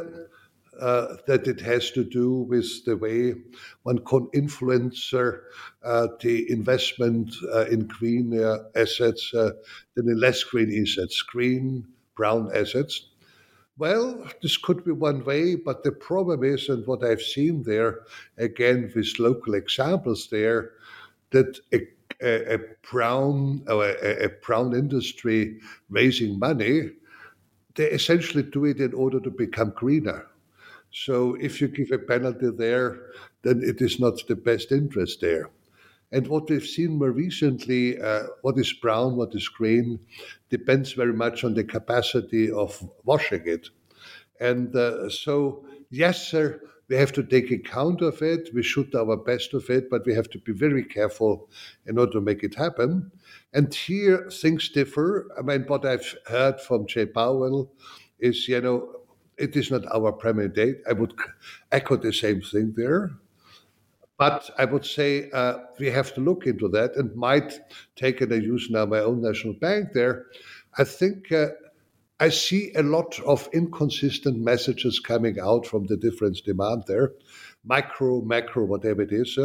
[0.79, 3.35] uh that it has to do with the way
[3.83, 5.33] one can influence uh,
[5.83, 7.35] uh, the investment
[7.69, 8.33] in green
[8.75, 11.85] assets than in less green assets, green,
[12.15, 13.09] brown assets?
[13.77, 18.01] Well, this could be one way, but the problem is, and what I've seen there,
[18.37, 20.71] again with local examples there,
[21.31, 21.59] that
[22.21, 22.59] a a,
[22.91, 25.59] brown or a, a brown industry
[25.89, 26.91] raising money,
[27.75, 30.27] they essentially do it in order to become greener.
[30.91, 32.99] So if you give a penalty there,
[33.43, 35.49] then it is not the best interest there.
[36.11, 39.99] And what we've seen more recently, uh, what is brown, what is green,
[40.49, 43.69] depends very much on the capacity of washing it.
[44.39, 46.59] And uh, so, yes, sir,
[46.91, 48.49] we have to take account of it.
[48.53, 51.49] We should do our best of it, but we have to be very careful
[51.85, 53.09] in order to make it happen.
[53.53, 55.29] And here things differ.
[55.39, 57.71] I mean, what I've heard from Jay Powell
[58.19, 58.93] is, you know,
[59.37, 60.79] it is not our primary date.
[60.85, 61.13] I would
[61.71, 63.11] echo the same thing there.
[64.17, 67.61] But I would say uh, we have to look into that and might
[67.95, 70.25] take, and I use now my own national bank there.
[70.77, 71.47] I think uh,
[72.21, 77.13] I see a lot of inconsistent messages coming out from the different demand there,
[77.65, 79.39] micro, macro, whatever it is.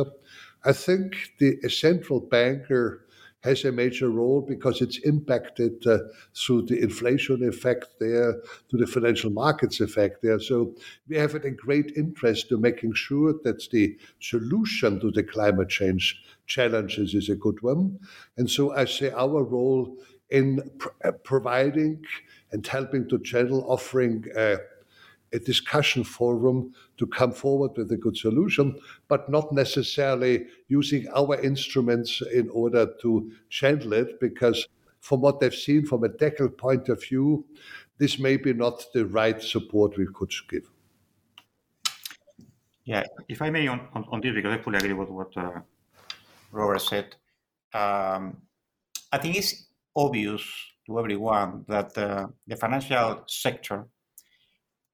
[0.62, 3.06] I think the central banker
[3.40, 6.00] has a major role because it's impacted uh,
[6.34, 10.38] through the inflation effect there, to the financial markets effect there.
[10.38, 10.74] So
[11.08, 16.22] we have a great interest to making sure that the solution to the climate change
[16.46, 18.00] challenges is a good one.
[18.36, 19.96] And so I say our role
[20.28, 22.02] in pr- providing
[22.56, 24.56] and helping to channel, offering a,
[25.34, 28.74] a discussion forum to come forward with a good solution,
[29.08, 34.66] but not necessarily using our instruments in order to channel it, because
[35.00, 37.44] from what they've seen from a technical point of view,
[37.98, 40.70] this may be not the right support we could give.
[42.86, 45.60] Yeah, if I may on, on, on this, because I fully agree with what uh,
[46.52, 47.16] Robert said.
[47.74, 48.38] Um,
[49.12, 50.42] I think it's obvious
[50.86, 53.88] to everyone that uh, the financial sector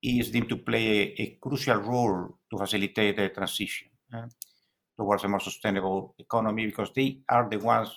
[0.03, 4.27] is deemed to play a, a crucial role to facilitate the transition uh,
[4.99, 7.91] towards a more sustainable economy because they are the ones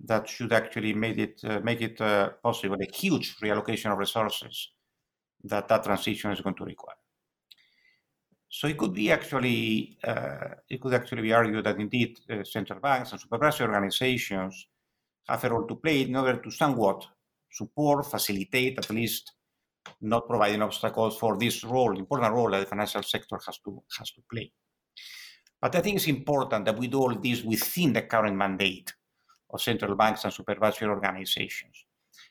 [0.00, 4.70] that should actually make it uh, make it uh, possible a huge reallocation of resources
[5.44, 6.96] that that transition is going to require.
[8.48, 12.80] So it could be actually uh, it could actually be argued that indeed uh, central
[12.80, 14.66] banks and supervisory organizations
[15.28, 17.06] have a role to play in order to somewhat
[17.50, 19.32] support, facilitate, at least
[20.00, 24.10] not providing obstacles for this role, important role that the financial sector has to has
[24.12, 24.50] to play.
[25.60, 28.94] But I think it's important that we do all this within the current mandate
[29.50, 31.84] of central banks and supervisory organizations.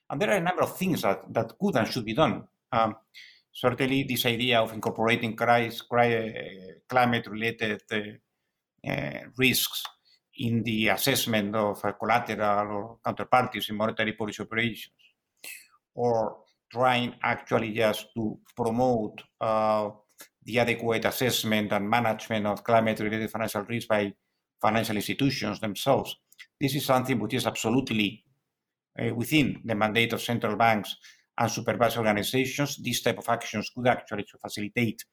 [0.09, 2.47] And there are a number of things that, that could and should be done.
[2.71, 2.95] Um,
[3.51, 7.99] certainly, this idea of incorporating climate-related uh,
[8.89, 9.83] uh, risks
[10.39, 14.93] in the assessment of collateral or counterparties in monetary policy operations,
[15.93, 16.37] or
[16.71, 19.89] trying actually just to promote uh,
[20.43, 24.13] the adequate assessment and management of climate-related financial risk by
[24.61, 26.15] financial institutions themselves.
[26.59, 28.23] This is something which is absolutely
[28.97, 30.95] uh, within the mandate of central banks
[31.37, 32.77] and supervisory organizations.
[32.77, 35.03] These type of actions could actually facilitate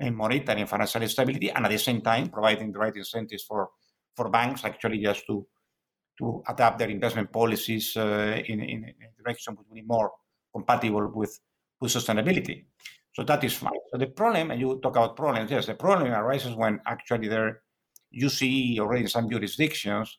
[0.00, 3.70] uh, monetary and financial stability, and at the same time providing the right incentives for
[4.16, 5.46] for banks actually just to
[6.20, 10.12] to adapt their investment policies uh, in, in, a direction which will be more
[10.54, 11.40] compatible with,
[11.80, 12.66] with sustainability.
[13.14, 13.72] So that is fine.
[13.90, 17.62] So the problem, and you talk about problems, yes, the problem arises when actually there
[18.10, 20.18] you see already in some jurisdictions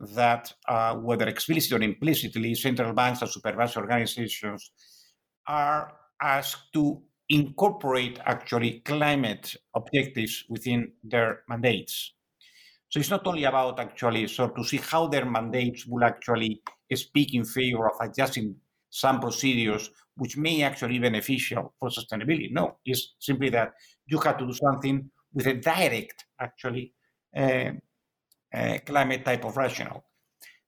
[0.00, 4.72] that uh, whether explicitly or implicitly, central banks and supervisory organizations
[5.46, 12.14] are asked to incorporate actually climate objectives within their mandates.
[12.94, 16.62] So it's not only about actually so to see how their mandates will actually
[16.94, 18.54] speak in favor of adjusting
[18.88, 22.52] some procedures which may actually be beneficial for sustainability.
[22.52, 23.72] No, it's simply that
[24.06, 26.92] you have to do something with a direct, actually,
[27.36, 27.72] uh,
[28.54, 30.04] uh, climate type of rationale.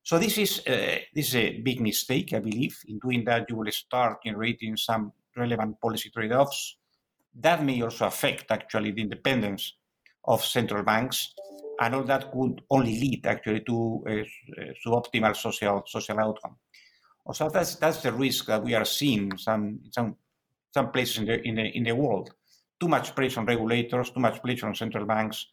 [0.03, 2.77] So this is uh, this is a big mistake, I believe.
[2.89, 6.77] In doing that, you will start generating some relevant policy trade-offs.
[7.37, 9.75] That may also affect actually the independence
[10.25, 11.33] of central banks
[11.81, 14.27] and all that could only lead actually to a,
[14.85, 16.57] suboptimal social social outcome.
[17.33, 20.17] So that's that's the risk that we are seeing some some
[20.73, 22.31] some places in the in the in the world.
[22.79, 25.47] Too much pressure on regulators, too much pressure on central banks,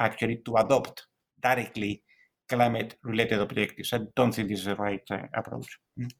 [0.00, 1.06] actually to adopt
[1.40, 2.02] directly
[2.48, 3.92] climate-related objectives.
[3.92, 5.78] I don't think this is the right uh, approach.
[5.98, 6.10] Mm.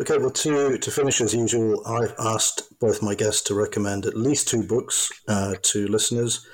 [0.00, 4.16] Okay, well, to, to finish as usual, I've asked both my guests to recommend at
[4.16, 6.46] least two books uh, to listeners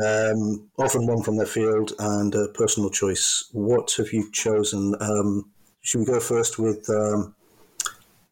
[0.00, 3.48] um, often one from their field and a personal choice.
[3.52, 4.94] What have you chosen?
[5.00, 5.50] Um,
[5.82, 7.34] should we go first with um,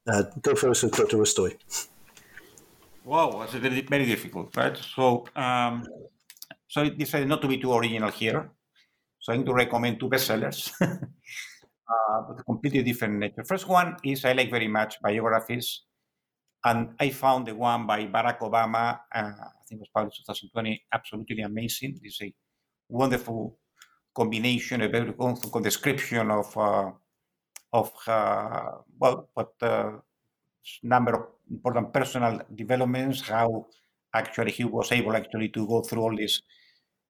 [0.07, 1.19] uh, go first with Dr.
[1.19, 1.57] Restoy?
[3.05, 4.77] Wow, that's very, very difficult, right?
[4.77, 5.87] So, um,
[6.69, 8.51] so I decided not to be too original here.
[9.19, 13.45] So I'm going to recommend two bestsellers, uh, but completely different nature.
[13.45, 15.83] First one is I like very much biographies,
[16.65, 19.01] and I found the one by Barack Obama.
[19.15, 19.33] Uh,
[19.71, 21.99] think was published 2020, absolutely amazing.
[22.03, 22.35] Is a
[22.89, 23.59] wonderful
[24.15, 26.91] combination, a very wonderful description of uh,
[27.73, 29.93] of uh, well, what uh,
[30.83, 33.67] number of important personal developments, how
[34.15, 36.43] actually he was able actually to go through all this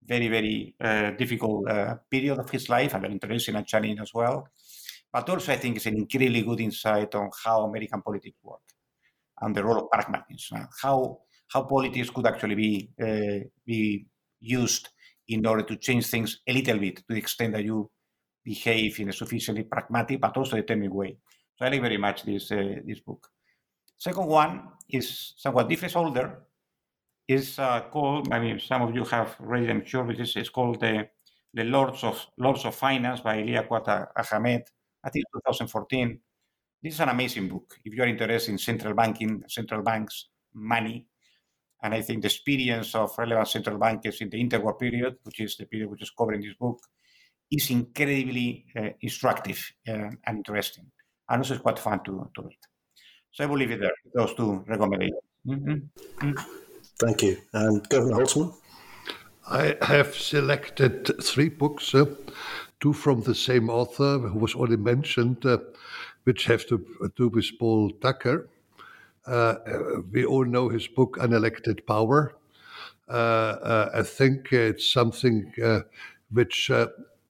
[0.06, 4.12] very very uh, difficult uh, period of his life, and very interesting and challenging as
[4.14, 4.48] well.
[5.12, 8.60] But also, I think it's an incredibly good insight on how American politics work
[9.40, 11.20] and the role of pragmatism, how
[11.52, 14.06] how politics could actually be uh, be
[14.40, 14.88] used
[15.28, 17.90] in order to change things a little bit to the extent that you
[18.44, 21.16] behave in a sufficiently pragmatic but also determined way.
[21.56, 23.28] So I like very much this uh, this book.
[23.98, 26.46] Second one is somewhat different, older.
[27.28, 28.32] Is uh, called.
[28.32, 30.02] I mean, some of you have read it, I'm sure.
[30.02, 31.08] Which is it's called the
[31.54, 33.86] the Lords of Lords of Finance by Liaquat
[34.16, 34.64] Ahamed.
[35.04, 36.18] I think 2014.
[36.82, 37.76] This is an amazing book.
[37.84, 41.06] If you are interested in central banking, central banks, money,
[41.82, 45.56] and I think the experience of relevant central bankers in the interwar period, which is
[45.56, 46.78] the period which is covered in this book,
[47.50, 50.86] is incredibly uh, instructive uh, and interesting.
[51.28, 52.58] And also it's quite fun to, to read.
[53.32, 55.20] So I will leave it there, those two recommendations.
[55.46, 56.26] Mm-hmm.
[56.26, 56.32] Mm-hmm.
[56.98, 57.38] Thank you.
[57.52, 58.54] And Governor Holzmann?
[59.48, 62.06] I have selected three books, uh,
[62.80, 65.58] two from the same author who was already mentioned, uh,
[66.24, 66.84] which have to
[67.16, 68.48] do with Paul Tucker.
[69.30, 69.54] Uh,
[70.10, 72.34] we all know his book, Unelected Power.
[73.08, 75.52] Uh, uh, I think it's something
[76.32, 76.68] which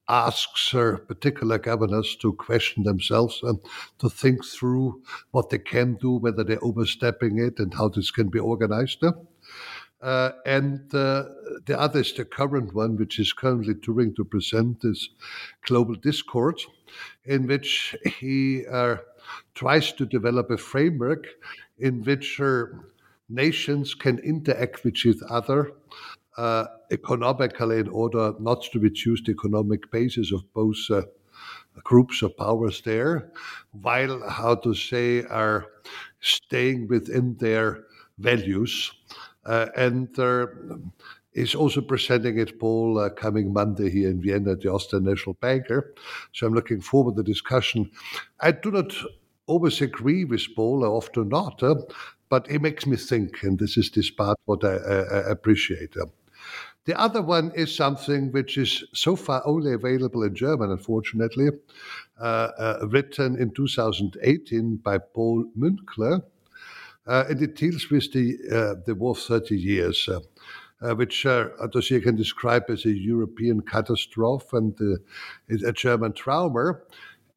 [0.08, 3.58] asks particular governors to question themselves and
[3.98, 8.30] to think through what they can do, whether they're overstepping it, and how this can
[8.30, 9.04] be organized.
[10.00, 11.24] Uh, and uh,
[11.66, 15.10] the other is the current one, which is currently touring to present this
[15.66, 16.58] Global Discord,
[17.26, 18.96] in which he uh,
[19.54, 21.26] tries to develop a framework
[21.80, 22.40] in which
[23.28, 25.72] nations can interact with each other
[26.36, 31.02] uh, economically in order not to reduce the economic basis of both uh,
[31.84, 33.30] groups of powers there,
[33.72, 35.66] while, how to say, are
[36.20, 37.84] staying within their
[38.18, 38.92] values.
[39.46, 40.56] Uh, and there
[41.32, 45.34] is also presenting it, Paul, uh, coming Monday here in Vienna at the Austrian National
[45.34, 45.94] Banker.
[46.32, 47.90] So I'm looking forward to the discussion.
[48.40, 48.92] I do not
[49.50, 51.74] always agree with Paul, I often not, uh,
[52.28, 55.96] but it makes me think, and this is this part what I, I, I appreciate.
[55.96, 56.06] Uh.
[56.86, 61.50] The other one is something which is so far only available in German, unfortunately,
[62.18, 66.22] uh, uh, written in 2018 by Paul Münkler.
[67.06, 68.36] Uh, and it deals with the,
[68.86, 70.08] the War of 30 Years.
[70.82, 71.48] Uh, which uh,
[72.02, 76.72] can describe as a European catastrophe and uh, a German trauma.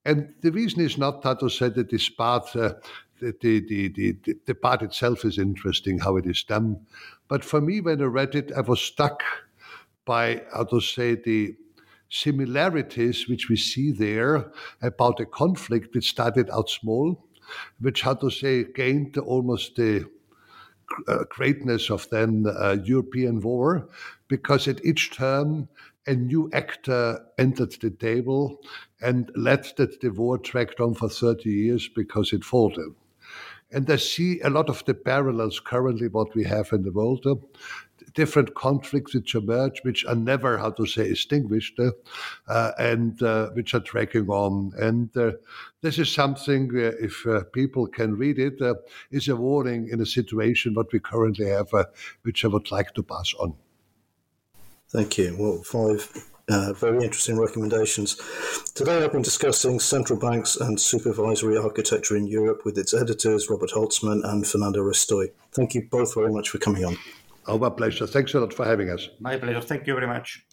[0.06, 2.74] And the reason is not that to say that this part, uh,
[3.20, 6.86] the, the, the, the, part itself is interesting, how it is done.
[7.30, 9.24] But for me, when I read it, I was struck
[10.06, 11.56] by, how to say, the
[12.10, 14.52] similarities which we see there
[14.82, 17.26] about a conflict which started out small,
[17.80, 20.06] which, how to say, gained almost the
[21.08, 23.90] uh, greatness of then uh, European war,
[24.28, 25.68] because at each turn
[26.06, 28.60] a new actor entered the table
[29.02, 32.94] and led that the war dragged on for 30 years because it faltered.
[33.72, 37.26] And I see a lot of the parallels currently what we have in the world.
[37.26, 37.36] Uh,
[38.14, 43.74] different conflicts which emerge, which are never, how to say, extinguished, uh, and uh, which
[43.74, 44.72] are dragging on.
[44.78, 45.32] And uh,
[45.82, 48.76] this is something, if uh, people can read it, uh,
[49.10, 51.72] is a warning in a situation what we currently have,
[52.22, 53.56] which I would like to pass on.
[54.94, 55.36] Thank you.
[55.38, 56.08] Well, five
[56.50, 58.16] uh, very interesting recommendations.
[58.76, 63.72] Today I've been discussing central banks and supervisory architecture in Europe with its editors, Robert
[63.72, 65.32] Holzmann and Fernando Restoy.
[65.54, 66.98] Thank you both very much for coming on.
[67.48, 68.08] Our pleasure.
[68.08, 69.10] Thanks a lot for having us.
[69.20, 69.62] My pleasure.
[69.62, 70.46] Thank you very much.